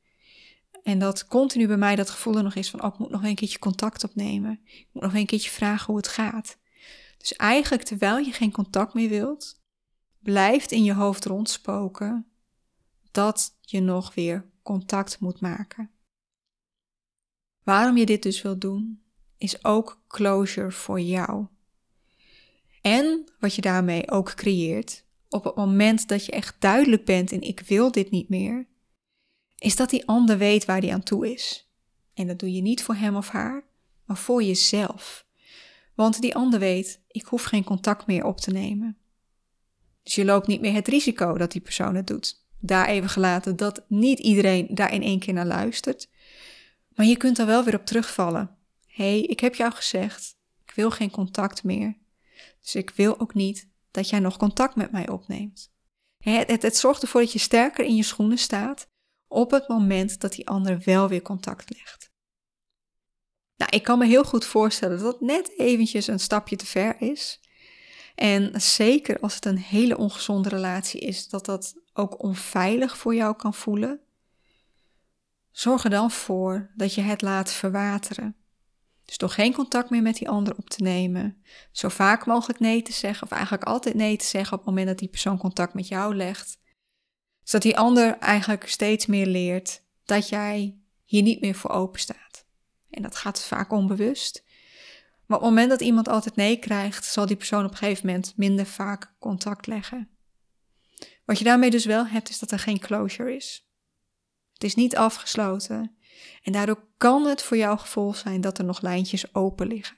En 0.83 0.99
dat 0.99 1.27
continu 1.27 1.67
bij 1.67 1.77
mij 1.77 1.97
dat 1.97 2.11
gevoel 2.11 2.37
er 2.37 2.43
nog 2.43 2.55
is 2.55 2.71
van, 2.71 2.83
oh, 2.83 2.93
ik 2.93 2.99
moet 2.99 3.11
nog 3.11 3.23
een 3.23 3.35
keertje 3.35 3.59
contact 3.59 4.05
opnemen. 4.05 4.61
Ik 4.65 4.89
moet 4.93 5.03
nog 5.03 5.15
een 5.15 5.27
keertje 5.27 5.51
vragen 5.51 5.87
hoe 5.87 5.97
het 5.97 6.09
gaat. 6.09 6.59
Dus 7.19 7.33
eigenlijk 7.33 7.83
terwijl 7.83 8.19
je 8.19 8.33
geen 8.33 8.53
contact 8.53 8.95
meer 8.95 9.09
wilt, 9.09 9.61
blijft 10.19 10.73
in 10.73 10.85
je 10.85 10.95
hoofd 10.95 11.25
rondspoken 11.25 12.27
dat 13.11 13.57
je 13.61 13.81
nog 13.81 14.15
weer 14.15 14.51
contact 14.63 15.21
moet 15.21 15.41
maken. 15.41 15.91
Waarom 17.63 17.97
je 17.97 18.07
dit 18.07 18.23
dus 18.23 18.43
wilt 18.43 18.61
doen, 18.61 19.03
is 19.39 19.65
ook 19.65 20.03
closure 20.09 20.73
voor 20.73 21.01
jou. 21.01 21.47
En 22.81 23.33
wat 23.39 23.55
je 23.55 23.61
daarmee 23.61 24.11
ook 24.11 24.35
creëert, 24.35 25.06
op 25.37 25.45
het 25.45 25.55
moment 25.55 26.09
dat 26.09 26.27
je 26.27 26.33
echt 26.33 26.57
duidelijk 26.59 27.05
bent 27.05 27.33
in 27.33 27.41
ik 27.41 27.61
wil 27.61 27.93
dit 27.93 28.11
niet 28.11 28.29
meer, 28.29 28.67
is 29.59 29.77
dat 29.77 29.91
die 29.91 30.07
ander 30.07 30.39
weet 30.39 30.65
waar 30.65 30.81
die 30.81 30.93
aan 30.93 31.03
toe 31.03 31.33
is. 31.33 31.71
En 32.15 32.27
dat 32.27 32.39
doe 32.39 32.53
je 32.53 32.63
niet 32.63 32.83
voor 32.83 32.95
hem 32.95 33.17
of 33.17 33.29
haar, 33.29 33.65
maar 34.05 34.17
voor 34.17 34.43
jezelf. 34.43 35.27
Want 35.95 36.21
die 36.21 36.35
ander 36.35 36.59
weet, 36.59 37.01
ik 37.09 37.25
hoef 37.25 37.43
geen 37.43 37.65
contact 37.65 38.07
meer 38.07 38.25
op 38.25 38.41
te 38.41 38.51
nemen. 38.51 38.97
Dus 40.03 40.15
je 40.15 40.25
loopt 40.25 40.47
niet 40.47 40.61
meer 40.61 40.73
het 40.73 40.89
risico 40.89 41.39
dat 41.39 41.53
die 41.53 41.61
persoon 41.61 41.95
het 41.95 42.07
doet. 42.07 42.45
Daar 42.61 42.87
even 42.87 43.09
gelaten 43.09 43.57
dat 43.57 43.85
niet 43.89 44.19
iedereen 44.19 44.67
daar 44.71 44.93
in 44.93 45.03
één 45.03 45.19
keer 45.19 45.35
naar 45.35 45.47
luistert. 45.47 46.09
Maar 46.95 47.07
je 47.07 47.17
kunt 47.17 47.39
er 47.39 47.47
wel 47.47 47.65
weer 47.65 47.75
op 47.75 47.87
terugvallen. 47.87 48.57
Hé, 48.87 49.05
hey, 49.05 49.23
ik 49.23 49.41
heb 49.41 49.55
jou 49.55 49.73
gezegd, 49.73 50.37
ik 50.65 50.73
wil 50.75 50.91
geen 50.91 51.11
contact 51.11 51.65
meer. 51.65 51.97
Dus 52.63 52.75
ik 52.75 52.91
wil 52.91 53.21
ook 53.21 53.35
niet 53.35 53.69
dat 53.97 54.09
jij 54.09 54.19
nog 54.19 54.37
contact 54.37 54.77
met 54.77 54.93
mij 54.93 55.09
opneemt. 55.09 55.73
Het, 56.19 56.49
het, 56.49 56.63
het 56.63 56.77
zorgt 56.77 57.03
ervoor 57.03 57.21
dat 57.21 57.33
je 57.33 57.39
sterker 57.39 57.85
in 57.85 57.97
je 57.97 58.03
schoenen 58.03 58.39
staat 58.39 58.89
op 59.29 59.51
het 59.51 59.69
moment 59.69 60.21
dat 60.21 60.33
die 60.33 60.49
ander 60.49 60.83
wel 60.85 61.09
weer 61.09 61.23
contact 61.23 61.71
legt. 61.75 62.11
Nou, 63.57 63.71
ik 63.71 63.83
kan 63.83 63.99
me 63.99 64.07
heel 64.07 64.25
goed 64.25 64.45
voorstellen 64.45 64.99
dat 64.99 65.13
het 65.13 65.21
net 65.21 65.59
eventjes 65.59 66.07
een 66.07 66.21
stapje 66.21 66.57
te 66.57 66.67
ver 66.67 67.01
is. 67.01 67.41
En 68.15 68.61
zeker 68.61 69.21
als 69.21 69.35
het 69.35 69.45
een 69.45 69.59
hele 69.59 69.97
ongezonde 69.97 70.49
relatie 70.49 71.01
is, 71.01 71.29
dat 71.29 71.45
dat 71.45 71.75
ook 71.93 72.23
onveilig 72.23 72.99
voor 72.99 73.15
jou 73.15 73.37
kan 73.37 73.55
voelen. 73.55 74.01
Zorg 75.51 75.85
er 75.85 75.91
dan 75.91 76.11
voor 76.11 76.71
dat 76.75 76.95
je 76.95 77.01
het 77.01 77.23
laat 77.23 77.53
verwateren. 77.53 78.37
Dus 79.07 79.19
door 79.19 79.31
geen 79.31 79.53
contact 79.53 79.91
meer 79.91 80.03
met 80.03 80.17
die 80.17 80.29
ander 80.29 80.57
op 80.57 80.71
te 80.71 80.83
nemen. 80.83 81.43
Zo 81.73 81.89
vaak 81.89 82.27
mogelijk 82.27 82.61
nee 82.61 82.83
te 82.83 82.93
zeggen, 82.93 83.27
of 83.27 83.31
eigenlijk 83.33 83.65
altijd 83.65 83.95
nee 83.95 84.17
te 84.17 84.25
zeggen 84.25 84.53
op 84.53 84.59
het 84.59 84.69
moment 84.69 84.87
dat 84.87 84.99
die 84.99 85.09
persoon 85.09 85.39
contact 85.39 85.75
met 85.75 85.89
jou 85.89 86.15
legt. 86.15 86.59
Zodat 87.43 87.63
die 87.63 87.79
ander 87.79 88.19
eigenlijk 88.19 88.69
steeds 88.69 89.07
meer 89.07 89.27
leert 89.27 89.83
dat 90.05 90.29
jij 90.29 90.79
hier 91.05 91.23
niet 91.23 91.41
meer 91.41 91.55
voor 91.55 91.71
open 91.71 92.01
staat. 92.01 92.47
En 92.91 93.03
dat 93.03 93.17
gaat 93.17 93.45
vaak 93.45 93.73
onbewust. 93.73 94.45
Maar 95.27 95.39
op 95.39 95.45
het 95.45 95.53
moment 95.53 95.71
dat 95.71 95.81
iemand 95.81 96.09
altijd 96.09 96.37
nee 96.37 96.57
krijgt, 96.59 97.05
zal 97.05 97.27
die 97.27 97.37
persoon 97.37 97.65
op 97.65 97.71
een 97.71 97.77
gegeven 97.77 98.07
moment 98.07 98.33
minder 98.37 98.67
vaak 98.67 99.15
contact 99.19 99.67
leggen. 99.67 100.11
Wat 101.25 101.39
je 101.39 101.45
daarmee 101.45 101.71
dus 101.71 101.85
wel 101.85 102.07
hebt, 102.07 102.29
is 102.29 102.39
dat 102.39 102.51
er 102.51 102.59
geen 102.59 102.79
closure 102.79 103.37
is. 103.37 103.69
Het 104.53 104.65
is 104.65 104.75
niet 104.75 104.97
afgesloten. 104.97 105.96
En 106.43 106.53
daardoor 106.53 106.85
kan 106.97 107.25
het 107.25 107.43
voor 107.43 107.57
jouw 107.57 107.77
gevoel 107.77 108.15
zijn 108.15 108.41
dat 108.41 108.59
er 108.59 108.65
nog 108.65 108.81
lijntjes 108.81 109.35
open 109.35 109.67
liggen. 109.67 109.97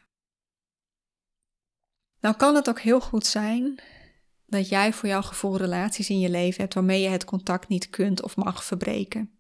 Nou 2.21 2.37
kan 2.37 2.55
het 2.55 2.69
ook 2.69 2.81
heel 2.81 3.01
goed 3.01 3.27
zijn 3.27 3.83
dat 4.47 4.69
jij 4.69 4.93
voor 4.93 5.09
jouw 5.09 5.23
gevoel 5.23 5.57
relaties 5.57 6.11
in 6.11 6.19
je 6.21 6.31
leven 6.31 6.61
hebt 6.61 6.75
waarmee 6.75 7.01
je 7.01 7.09
het 7.09 7.25
contact 7.25 7.69
niet 7.69 7.91
kunt 7.91 8.23
of 8.23 8.37
mag 8.37 8.65
verbreken. 8.65 9.31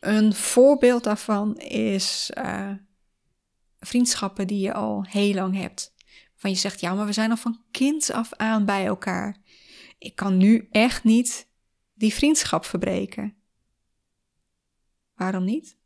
Een 0.00 0.34
voorbeeld 0.34 1.04
daarvan 1.04 1.56
is 1.58 2.30
uh, 2.38 2.70
vriendschappen 3.80 4.46
die 4.46 4.60
je 4.60 4.72
al 4.72 5.04
heel 5.08 5.34
lang 5.34 5.56
hebt. 5.56 5.94
Van 6.36 6.50
je 6.50 6.56
zegt, 6.56 6.80
ja, 6.80 6.94
maar 6.94 7.06
we 7.06 7.12
zijn 7.12 7.30
al 7.30 7.36
van 7.36 7.62
kind 7.70 8.10
af 8.12 8.32
aan 8.34 8.64
bij 8.64 8.86
elkaar. 8.86 9.36
Ik 9.98 10.16
kan 10.16 10.36
nu 10.36 10.68
echt 10.70 11.04
niet 11.04 11.48
die 11.94 12.14
vriendschap 12.14 12.64
verbreken. 12.64 13.36
Waarom 15.22 15.44
niet? 15.44 15.76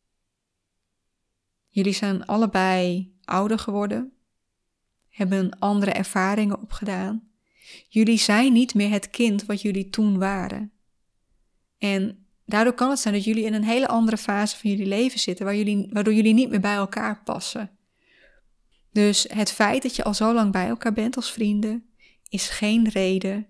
Jullie 1.68 1.92
zijn 1.92 2.26
allebei 2.26 3.12
ouder 3.24 3.58
geworden, 3.58 4.12
hebben 5.08 5.58
andere 5.58 5.90
ervaringen 5.90 6.60
opgedaan. 6.60 7.28
Jullie 7.88 8.18
zijn 8.18 8.52
niet 8.52 8.74
meer 8.74 8.90
het 8.90 9.10
kind 9.10 9.44
wat 9.44 9.62
jullie 9.62 9.90
toen 9.90 10.18
waren. 10.18 10.72
En 11.78 12.26
daardoor 12.44 12.72
kan 12.72 12.90
het 12.90 12.98
zijn 12.98 13.14
dat 13.14 13.24
jullie 13.24 13.44
in 13.44 13.54
een 13.54 13.64
hele 13.64 13.88
andere 13.88 14.16
fase 14.16 14.56
van 14.56 14.70
jullie 14.70 14.86
leven 14.86 15.20
zitten, 15.20 15.44
waar 15.44 15.56
jullie, 15.56 15.88
waardoor 15.90 16.14
jullie 16.14 16.34
niet 16.34 16.50
meer 16.50 16.60
bij 16.60 16.74
elkaar 16.74 17.22
passen. 17.22 17.70
Dus 18.92 19.26
het 19.28 19.52
feit 19.52 19.82
dat 19.82 19.96
je 19.96 20.04
al 20.04 20.14
zo 20.14 20.34
lang 20.34 20.52
bij 20.52 20.68
elkaar 20.68 20.92
bent 20.92 21.16
als 21.16 21.32
vrienden, 21.32 21.90
is 22.28 22.48
geen 22.48 22.88
reden 22.88 23.46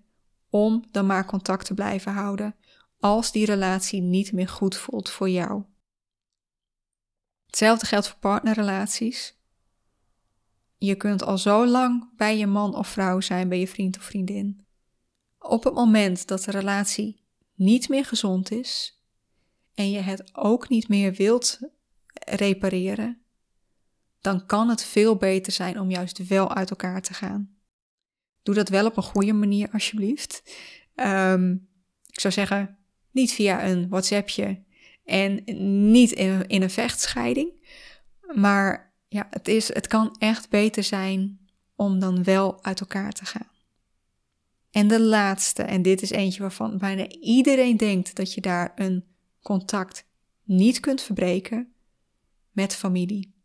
om 0.49 0.83
dan 0.91 1.05
maar 1.05 1.25
contact 1.25 1.65
te 1.65 1.73
blijven 1.73 2.11
houden 2.11 2.55
als 2.99 3.31
die 3.31 3.45
relatie 3.45 4.01
niet 4.01 4.31
meer 4.31 4.47
goed 4.47 4.75
voelt 4.75 5.09
voor 5.09 5.29
jou. 5.29 5.63
Hetzelfde 7.47 7.85
geldt 7.85 8.07
voor 8.07 8.19
partnerrelaties. 8.19 9.35
Je 10.77 10.95
kunt 10.95 11.23
al 11.23 11.37
zo 11.37 11.65
lang 11.67 12.15
bij 12.15 12.37
je 12.37 12.47
man 12.47 12.75
of 12.75 12.87
vrouw 12.87 13.19
zijn, 13.19 13.49
bij 13.49 13.59
je 13.59 13.67
vriend 13.67 13.97
of 13.97 14.03
vriendin. 14.03 14.65
Op 15.39 15.63
het 15.63 15.73
moment 15.73 16.27
dat 16.27 16.43
de 16.43 16.51
relatie 16.51 17.25
niet 17.53 17.89
meer 17.89 18.05
gezond 18.05 18.51
is 18.51 19.01
en 19.73 19.91
je 19.91 19.99
het 19.99 20.35
ook 20.35 20.69
niet 20.69 20.87
meer 20.87 21.13
wilt 21.13 21.59
repareren, 22.13 23.21
dan 24.21 24.45
kan 24.45 24.69
het 24.69 24.83
veel 24.83 25.15
beter 25.15 25.53
zijn 25.53 25.79
om 25.79 25.89
juist 25.89 26.27
wel 26.27 26.55
uit 26.55 26.69
elkaar 26.69 27.01
te 27.01 27.13
gaan. 27.13 27.55
Doe 28.43 28.55
dat 28.55 28.69
wel 28.69 28.85
op 28.85 28.97
een 28.97 29.03
goede 29.03 29.33
manier, 29.33 29.69
alsjeblieft. 29.71 30.43
Um, 30.95 31.69
ik 32.05 32.19
zou 32.19 32.33
zeggen, 32.33 32.77
niet 33.11 33.33
via 33.33 33.65
een 33.65 33.89
WhatsAppje 33.89 34.63
en 35.07 35.43
niet 35.91 36.11
in, 36.11 36.45
een 36.47 36.69
vechtscheiding. 36.69 37.51
Maar 38.33 38.93
ja, 39.07 39.27
het, 39.29 39.47
is, 39.47 39.73
het 39.73 39.87
kan 39.87 40.15
echt 40.19 40.49
beter 40.49 40.83
zijn 40.83 41.39
om 41.75 41.99
dan 41.99 42.23
wel 42.23 42.63
uit 42.63 42.79
elkaar 42.79 43.11
te 43.11 43.25
gaan. 43.25 43.49
En 44.71 44.87
de 44.87 45.01
laatste, 45.01 45.63
en 45.63 45.81
dit 45.81 46.01
is 46.01 46.09
eentje 46.09 46.41
waarvan 46.41 46.77
bijna 46.77 47.09
iedereen 47.09 47.77
denkt 47.77 48.15
dat 48.15 48.33
je 48.33 48.41
daar 48.41 48.71
een 48.75 49.05
contact 49.41 50.05
niet 50.43 50.79
kunt 50.79 51.01
verbreken 51.01 51.73
met 52.51 52.75
familie. 52.75 53.35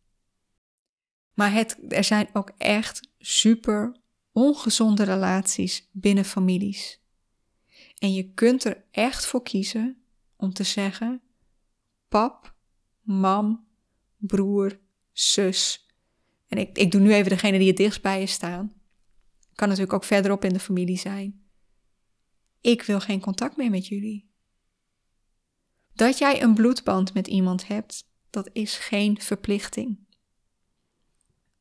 Maar 1.35 1.53
het, 1.53 1.79
er 1.89 2.05
zijn 2.05 2.29
ook 2.33 2.53
echt 2.57 3.09
super 3.19 3.97
ongezonde 4.33 5.03
relaties 5.03 5.89
binnen 5.93 6.25
families. 6.25 7.01
En 7.99 8.13
je 8.13 8.33
kunt 8.33 8.65
er 8.65 8.85
echt 8.91 9.27
voor 9.27 9.43
kiezen 9.43 10.03
om 10.37 10.53
te 10.53 10.65
zeggen: 10.65 11.22
pap, 12.13 12.55
mam, 13.01 13.67
broer, 14.17 14.81
zus. 15.13 15.87
En 16.49 16.59
ik, 16.59 16.79
ik 16.79 16.91
doe 16.91 17.01
nu 17.01 17.13
even 17.13 17.31
degene 17.31 17.59
die 17.59 17.67
het 17.67 17.77
dichtst 17.77 18.03
bij 18.03 18.21
je 18.21 18.27
staan. 18.27 18.73
Kan 19.55 19.69
natuurlijk 19.69 19.95
ook 19.95 20.05
verderop 20.05 20.45
in 20.45 20.53
de 20.53 20.61
familie 20.61 20.99
zijn. 20.99 21.45
Ik 22.61 22.83
wil 22.83 23.01
geen 23.01 23.21
contact 23.21 23.57
meer 23.57 23.71
met 23.71 23.87
jullie. 23.87 24.31
Dat 25.93 26.19
jij 26.19 26.43
een 26.43 26.55
bloedband 26.55 27.15
met 27.15 27.27
iemand 27.27 27.67
hebt, 27.67 28.05
dat 28.31 28.51
is 28.53 28.77
geen 28.77 29.21
verplichting. 29.21 29.99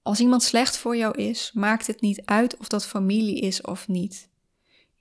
Als 0.02 0.20
iemand 0.20 0.44
slecht 0.44 0.78
voor 0.78 0.98
jou 0.98 1.18
is, 1.18 1.52
maakt 1.54 1.88
het 1.88 2.02
niet 2.02 2.26
uit 2.26 2.58
of 2.58 2.68
dat 2.68 2.86
familie 2.86 3.40
is 3.40 3.62
of 3.62 3.88
niet. 3.88 4.30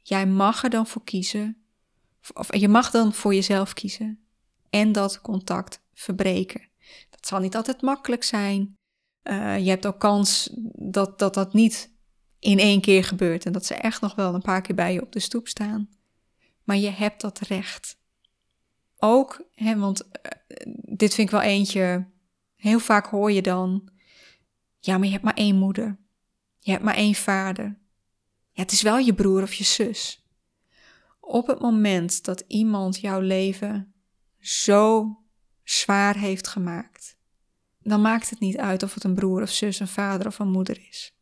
Jij 0.02 0.26
mag 0.26 0.62
er 0.62 0.70
dan 0.70 0.86
voor 0.86 1.04
kiezen, 1.04 1.62
of 2.32 2.56
je 2.56 2.68
mag 2.68 2.90
dan 2.90 3.12
voor 3.14 3.34
jezelf 3.34 3.72
kiezen 3.72 4.24
en 4.70 4.92
dat 4.92 5.20
contact 5.20 5.82
verbreken. 5.92 6.68
Dat 7.10 7.26
zal 7.26 7.40
niet 7.40 7.56
altijd 7.56 7.82
makkelijk 7.82 8.22
zijn. 8.22 8.78
Uh, 9.22 9.58
je 9.58 9.68
hebt 9.68 9.86
ook 9.86 10.00
kans 10.00 10.50
dat, 10.74 11.18
dat 11.18 11.34
dat 11.34 11.52
niet 11.52 11.94
in 12.38 12.58
één 12.58 12.80
keer 12.80 13.04
gebeurt 13.04 13.46
en 13.46 13.52
dat 13.52 13.66
ze 13.66 13.74
echt 13.74 14.00
nog 14.00 14.14
wel 14.14 14.34
een 14.34 14.42
paar 14.42 14.60
keer 14.60 14.74
bij 14.74 14.92
je 14.92 15.02
op 15.02 15.12
de 15.12 15.20
stoep 15.20 15.48
staan. 15.48 15.88
Maar 16.64 16.76
je 16.76 16.90
hebt 16.90 17.20
dat 17.20 17.38
recht. 17.38 17.98
Ook, 18.98 19.44
hè, 19.54 19.78
want 19.78 20.02
uh, 20.02 20.10
dit 20.96 21.14
vind 21.14 21.28
ik 21.28 21.34
wel 21.34 21.42
eentje, 21.42 22.10
heel 22.56 22.78
vaak 22.78 23.06
hoor 23.06 23.32
je 23.32 23.42
dan, 23.42 23.90
ja, 24.78 24.96
maar 24.98 25.06
je 25.06 25.12
hebt 25.12 25.24
maar 25.24 25.34
één 25.34 25.56
moeder. 25.56 25.98
Je 26.58 26.70
hebt 26.70 26.84
maar 26.84 26.94
één 26.94 27.14
vader. 27.14 27.78
Ja, 28.50 28.62
het 28.62 28.72
is 28.72 28.82
wel 28.82 28.98
je 28.98 29.14
broer 29.14 29.42
of 29.42 29.54
je 29.54 29.64
zus. 29.64 30.24
Op 31.20 31.46
het 31.46 31.60
moment 31.60 32.24
dat 32.24 32.44
iemand 32.46 33.00
jouw 33.00 33.20
leven 33.20 33.89
zo 34.40 35.16
zwaar 35.62 36.16
heeft 36.16 36.48
gemaakt, 36.48 37.16
dan 37.78 38.00
maakt 38.00 38.30
het 38.30 38.40
niet 38.40 38.56
uit 38.56 38.82
of 38.82 38.94
het 38.94 39.04
een 39.04 39.14
broer 39.14 39.42
of 39.42 39.50
zus, 39.50 39.80
een 39.80 39.88
vader 39.88 40.26
of 40.26 40.38
een 40.38 40.50
moeder 40.50 40.86
is. 40.88 41.14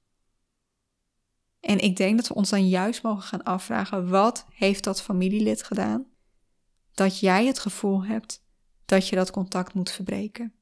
En 1.61 1.79
ik 1.79 1.97
denk 1.97 2.17
dat 2.17 2.29
we 2.29 2.35
ons 2.35 2.51
dan 2.51 2.69
juist 2.69 3.03
mogen 3.03 3.23
gaan 3.23 3.43
afvragen: 3.43 4.09
wat 4.09 4.47
heeft 4.51 4.85
dat 4.85 5.03
familielid 5.03 5.63
gedaan? 5.63 6.07
Dat 6.93 7.21
jij 7.21 7.47
het 7.47 7.59
gevoel 7.59 8.05
hebt 8.05 8.45
dat 8.85 9.09
je 9.09 9.17
dat 9.17 9.31
contact 9.31 9.75
moet 9.75 9.91
verbreken. 9.91 10.53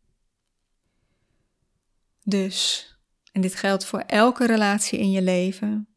Dus, 2.22 2.88
en 3.32 3.40
dit 3.40 3.54
geldt 3.54 3.84
voor 3.84 4.00
elke 4.00 4.46
relatie 4.46 4.98
in 4.98 5.10
je 5.10 5.22
leven, 5.22 5.88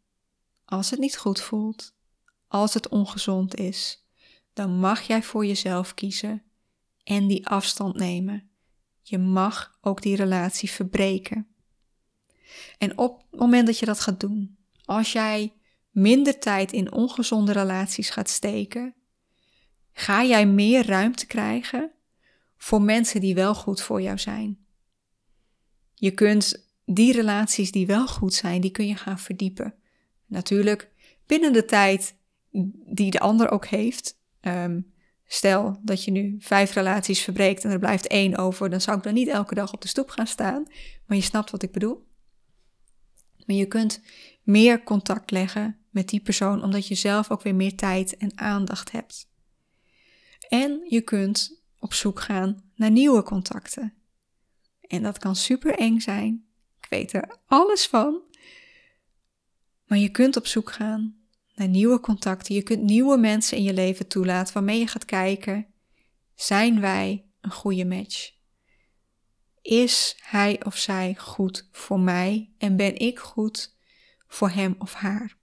als 0.65 0.89
het 0.89 0.99
niet 0.99 1.17
goed 1.17 1.41
voelt, 1.41 1.95
als 2.47 2.73
het 2.73 2.87
ongezond 2.87 3.55
is, 3.55 4.05
dan 4.53 4.79
mag 4.79 5.01
jij 5.01 5.23
voor 5.23 5.45
jezelf 5.45 5.93
kiezen 5.93 6.48
en 7.09 7.27
die 7.27 7.47
afstand 7.47 7.95
nemen. 7.95 8.49
Je 9.01 9.17
mag 9.17 9.77
ook 9.81 10.01
die 10.01 10.15
relatie 10.15 10.71
verbreken. 10.71 11.47
En 12.77 12.97
op 12.97 13.23
het 13.29 13.39
moment 13.39 13.65
dat 13.65 13.79
je 13.79 13.85
dat 13.85 13.99
gaat 13.99 14.19
doen, 14.19 14.57
als 14.85 15.11
jij 15.11 15.53
minder 15.89 16.39
tijd 16.39 16.71
in 16.71 16.91
ongezonde 16.91 17.51
relaties 17.51 18.09
gaat 18.09 18.29
steken, 18.29 18.95
ga 19.91 20.23
jij 20.23 20.45
meer 20.45 20.85
ruimte 20.85 21.27
krijgen 21.27 21.91
voor 22.57 22.81
mensen 22.81 23.21
die 23.21 23.35
wel 23.35 23.55
goed 23.55 23.81
voor 23.81 24.01
jou 24.01 24.17
zijn. 24.17 24.65
Je 25.93 26.11
kunt 26.11 26.69
die 26.85 27.13
relaties 27.13 27.71
die 27.71 27.85
wel 27.85 28.07
goed 28.07 28.33
zijn, 28.33 28.61
die 28.61 28.71
kun 28.71 28.87
je 28.87 28.95
gaan 28.95 29.19
verdiepen. 29.19 29.75
Natuurlijk 30.25 30.91
binnen 31.25 31.53
de 31.53 31.65
tijd 31.65 32.15
die 32.85 33.11
de 33.11 33.19
ander 33.19 33.49
ook 33.49 33.65
heeft. 33.65 34.19
Ehm, 34.39 34.81
stel 35.31 35.79
dat 35.83 36.03
je 36.03 36.11
nu 36.11 36.35
vijf 36.39 36.73
relaties 36.73 37.21
verbreekt 37.21 37.63
en 37.63 37.71
er 37.71 37.79
blijft 37.79 38.07
één 38.07 38.37
over, 38.37 38.69
dan 38.69 38.81
zou 38.81 38.97
ik 38.97 39.03
dan 39.03 39.13
niet 39.13 39.27
elke 39.27 39.55
dag 39.55 39.73
op 39.73 39.81
de 39.81 39.87
stoep 39.87 40.09
gaan 40.09 40.27
staan. 40.27 40.63
Maar 41.05 41.17
je 41.17 41.23
snapt 41.23 41.51
wat 41.51 41.63
ik 41.63 41.71
bedoel. 41.71 42.07
Maar 43.45 43.55
je 43.55 43.65
kunt 43.65 44.01
meer 44.43 44.83
contact 44.83 45.31
leggen 45.31 45.77
met 45.89 46.09
die 46.09 46.19
persoon, 46.21 46.63
omdat 46.63 46.87
je 46.87 46.95
zelf 46.95 47.31
ook 47.31 47.41
weer 47.41 47.55
meer 47.55 47.75
tijd 47.75 48.17
en 48.17 48.37
aandacht 48.37 48.91
hebt. 48.91 49.29
En 50.47 50.85
je 50.87 51.01
kunt 51.01 51.63
op 51.79 51.93
zoek 51.93 52.19
gaan 52.19 52.71
naar 52.75 52.91
nieuwe 52.91 53.23
contacten. 53.23 53.93
En 54.81 55.03
dat 55.03 55.17
kan 55.17 55.35
super 55.35 55.75
eng 55.75 55.99
zijn. 55.99 56.45
Ik 56.81 56.87
weet 56.89 57.13
er 57.13 57.37
alles 57.45 57.87
van. 57.87 58.21
Maar 59.85 59.97
je 59.97 60.09
kunt 60.09 60.37
op 60.37 60.47
zoek 60.47 60.71
gaan 60.71 61.18
nieuwe 61.67 61.99
contacten. 61.99 62.55
Je 62.55 62.63
kunt 62.63 62.81
nieuwe 62.81 63.17
mensen 63.17 63.57
in 63.57 63.63
je 63.63 63.73
leven 63.73 64.07
toelaten 64.07 64.53
waarmee 64.53 64.79
je 64.79 64.87
gaat 64.87 65.05
kijken: 65.05 65.67
zijn 66.35 66.79
wij 66.79 67.25
een 67.41 67.51
goede 67.51 67.85
match? 67.85 68.31
Is 69.61 70.17
hij 70.21 70.65
of 70.65 70.77
zij 70.77 71.15
goed 71.19 71.67
voor 71.71 71.99
mij 71.99 72.53
en 72.57 72.75
ben 72.75 72.95
ik 72.95 73.19
goed 73.19 73.75
voor 74.27 74.49
hem 74.49 74.75
of 74.79 74.93
haar? 74.93 75.37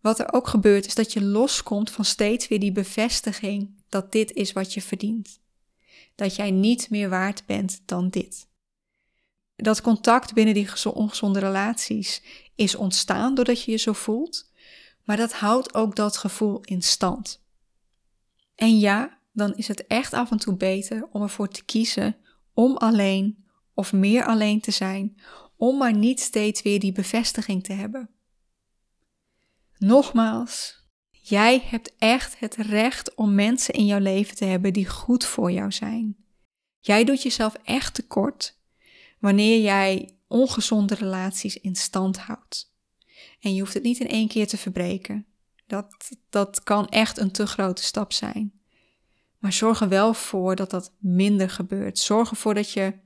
Wat 0.00 0.18
er 0.18 0.32
ook 0.32 0.48
gebeurt 0.48 0.86
is 0.86 0.94
dat 0.94 1.12
je 1.12 1.22
loskomt 1.22 1.90
van 1.90 2.04
steeds 2.04 2.48
weer 2.48 2.60
die 2.60 2.72
bevestiging 2.72 3.82
dat 3.88 4.12
dit 4.12 4.32
is 4.32 4.52
wat 4.52 4.74
je 4.74 4.82
verdient 4.82 5.40
dat 6.16 6.36
jij 6.36 6.50
niet 6.50 6.90
meer 6.90 7.08
waard 7.08 7.46
bent 7.46 7.82
dan 7.84 8.08
dit. 8.08 8.48
Dat 9.56 9.80
contact 9.80 10.34
binnen 10.34 10.54
die 10.54 10.68
ongezonde 10.84 11.38
relaties 11.38 12.22
is 12.54 12.74
ontstaan 12.74 13.34
doordat 13.34 13.62
je 13.62 13.70
je 13.70 13.76
zo 13.76 13.92
voelt, 13.92 14.50
maar 15.06 15.16
dat 15.16 15.32
houdt 15.32 15.74
ook 15.74 15.96
dat 15.96 16.16
gevoel 16.16 16.60
in 16.60 16.82
stand. 16.82 17.44
En 18.54 18.78
ja, 18.78 19.18
dan 19.32 19.54
is 19.54 19.68
het 19.68 19.86
echt 19.86 20.12
af 20.12 20.30
en 20.30 20.38
toe 20.38 20.56
beter 20.56 21.08
om 21.10 21.22
ervoor 21.22 21.48
te 21.48 21.64
kiezen 21.64 22.16
om 22.54 22.76
alleen 22.76 23.44
of 23.74 23.92
meer 23.92 24.24
alleen 24.24 24.60
te 24.60 24.70
zijn, 24.70 25.20
om 25.56 25.78
maar 25.78 25.94
niet 25.94 26.20
steeds 26.20 26.62
weer 26.62 26.80
die 26.80 26.92
bevestiging 26.92 27.64
te 27.64 27.72
hebben. 27.72 28.10
Nogmaals, 29.78 30.86
Jij 31.28 31.62
hebt 31.64 31.94
echt 31.98 32.38
het 32.38 32.54
recht 32.54 33.14
om 33.14 33.34
mensen 33.34 33.74
in 33.74 33.86
jouw 33.86 33.98
leven 33.98 34.36
te 34.36 34.44
hebben 34.44 34.72
die 34.72 34.88
goed 34.88 35.24
voor 35.24 35.52
jou 35.52 35.72
zijn. 35.72 36.16
Jij 36.78 37.04
doet 37.04 37.22
jezelf 37.22 37.54
echt 37.64 37.94
tekort 37.94 38.58
wanneer 39.18 39.60
jij 39.60 40.18
ongezonde 40.28 40.94
relaties 40.94 41.56
in 41.56 41.76
stand 41.76 42.18
houdt. 42.18 42.75
En 43.40 43.54
je 43.54 43.60
hoeft 43.60 43.74
het 43.74 43.82
niet 43.82 44.00
in 44.00 44.08
één 44.08 44.28
keer 44.28 44.46
te 44.46 44.56
verbreken. 44.56 45.26
Dat, 45.66 46.10
dat 46.30 46.62
kan 46.62 46.88
echt 46.88 47.18
een 47.18 47.32
te 47.32 47.46
grote 47.46 47.82
stap 47.82 48.12
zijn. 48.12 48.60
Maar 49.38 49.52
zorg 49.52 49.80
er 49.80 49.88
wel 49.88 50.14
voor 50.14 50.56
dat 50.56 50.70
dat 50.70 50.94
minder 50.98 51.50
gebeurt. 51.50 51.98
Zorg 51.98 52.30
ervoor 52.30 52.54
dat 52.54 52.72
je, 52.72 52.98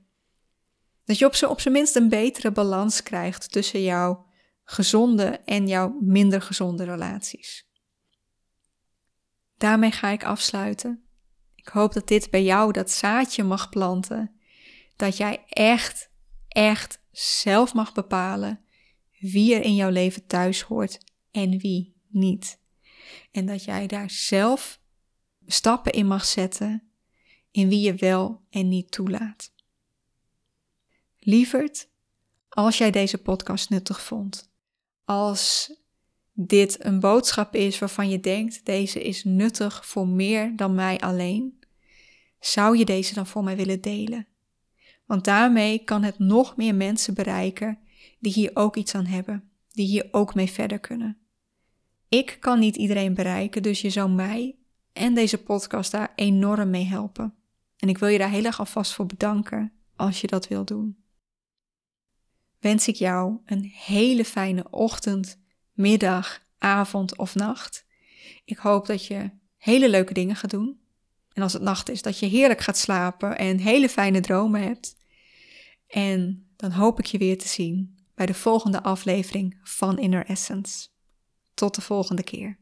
dat 1.05 1.17
je 1.17 1.49
op 1.49 1.59
zijn 1.59 1.73
minst 1.73 1.95
een 1.95 2.09
betere 2.09 2.51
balans 2.51 3.03
krijgt 3.03 3.51
tussen 3.51 3.83
jouw 3.83 4.25
gezonde 4.63 5.25
en 5.45 5.67
jouw 5.67 5.97
minder 6.01 6.41
gezonde 6.41 6.83
relaties. 6.83 7.69
Daarmee 9.57 9.91
ga 9.91 10.09
ik 10.09 10.23
afsluiten. 10.23 11.05
Ik 11.55 11.67
hoop 11.67 11.93
dat 11.93 12.07
dit 12.07 12.29
bij 12.29 12.43
jou 12.43 12.71
dat 12.71 12.91
zaadje 12.91 13.43
mag 13.43 13.69
planten. 13.69 14.39
Dat 14.95 15.17
jij 15.17 15.43
echt, 15.49 16.09
echt 16.47 16.99
zelf 17.11 17.73
mag 17.73 17.93
bepalen 17.93 18.65
wie 19.21 19.55
er 19.55 19.61
in 19.61 19.75
jouw 19.75 19.89
leven 19.89 20.27
thuis 20.27 20.61
hoort 20.61 20.97
en 21.31 21.57
wie 21.57 21.93
niet. 22.07 22.59
En 23.31 23.45
dat 23.45 23.63
jij 23.63 23.87
daar 23.87 24.09
zelf 24.09 24.79
stappen 25.45 25.91
in 25.91 26.07
mag 26.07 26.25
zetten 26.25 26.83
in 27.51 27.69
wie 27.69 27.81
je 27.81 27.95
wel 27.95 28.41
en 28.49 28.69
niet 28.69 28.91
toelaat. 28.91 29.53
Lieverd, 31.19 31.89
als 32.49 32.77
jij 32.77 32.91
deze 32.91 33.17
podcast 33.17 33.69
nuttig 33.69 34.01
vond, 34.01 34.51
als 35.05 35.73
dit 36.33 36.85
een 36.85 36.99
boodschap 36.99 37.55
is 37.55 37.79
waarvan 37.79 38.09
je 38.09 38.19
denkt: 38.19 38.65
deze 38.65 39.03
is 39.03 39.23
nuttig 39.23 39.85
voor 39.85 40.07
meer 40.07 40.55
dan 40.55 40.75
mij 40.75 40.99
alleen, 40.99 41.59
zou 42.39 42.77
je 42.77 42.85
deze 42.85 43.13
dan 43.13 43.27
voor 43.27 43.43
mij 43.43 43.55
willen 43.55 43.81
delen? 43.81 44.27
Want 45.05 45.23
daarmee 45.23 45.83
kan 45.83 46.03
het 46.03 46.19
nog 46.19 46.57
meer 46.57 46.75
mensen 46.75 47.13
bereiken 47.13 47.79
die 48.21 48.33
hier 48.33 48.51
ook 48.53 48.75
iets 48.75 48.95
aan 48.95 49.05
hebben, 49.05 49.51
die 49.71 49.85
hier 49.85 50.07
ook 50.11 50.35
mee 50.35 50.51
verder 50.51 50.79
kunnen. 50.79 51.17
Ik 52.09 52.37
kan 52.39 52.59
niet 52.59 52.75
iedereen 52.75 53.13
bereiken, 53.13 53.63
dus 53.63 53.81
je 53.81 53.89
zou 53.89 54.09
mij 54.09 54.55
en 54.93 55.13
deze 55.13 55.43
podcast 55.43 55.91
daar 55.91 56.13
enorm 56.15 56.69
mee 56.69 56.85
helpen. 56.85 57.35
En 57.77 57.89
ik 57.89 57.97
wil 57.97 58.09
je 58.09 58.17
daar 58.17 58.29
heel 58.29 58.43
erg 58.45 58.59
alvast 58.59 58.93
voor 58.93 59.05
bedanken 59.05 59.71
als 59.95 60.21
je 60.21 60.27
dat 60.27 60.47
wil 60.47 60.65
doen. 60.65 60.99
wens 62.59 62.87
ik 62.87 62.95
jou 62.95 63.37
een 63.45 63.63
hele 63.63 64.25
fijne 64.25 64.65
ochtend, 64.69 65.39
middag, 65.71 66.45
avond 66.57 67.17
of 67.17 67.35
nacht. 67.35 67.85
Ik 68.45 68.57
hoop 68.57 68.85
dat 68.85 69.05
je 69.05 69.29
hele 69.57 69.89
leuke 69.89 70.13
dingen 70.13 70.35
gaat 70.35 70.49
doen. 70.49 70.79
En 71.33 71.43
als 71.43 71.53
het 71.53 71.61
nacht 71.61 71.89
is, 71.89 72.01
dat 72.01 72.19
je 72.19 72.25
heerlijk 72.25 72.61
gaat 72.61 72.77
slapen 72.77 73.37
en 73.37 73.57
hele 73.57 73.89
fijne 73.89 74.19
dromen 74.19 74.61
hebt. 74.61 74.95
En 75.87 76.49
dan 76.55 76.71
hoop 76.71 76.99
ik 76.99 77.05
je 77.05 77.17
weer 77.17 77.37
te 77.37 77.47
zien 77.47 78.00
bij 78.21 78.33
de 78.33 78.39
volgende 78.39 78.83
aflevering 78.83 79.59
van 79.63 79.99
Inner 79.99 80.25
Essence. 80.25 80.87
Tot 81.53 81.75
de 81.75 81.81
volgende 81.81 82.23
keer. 82.23 82.59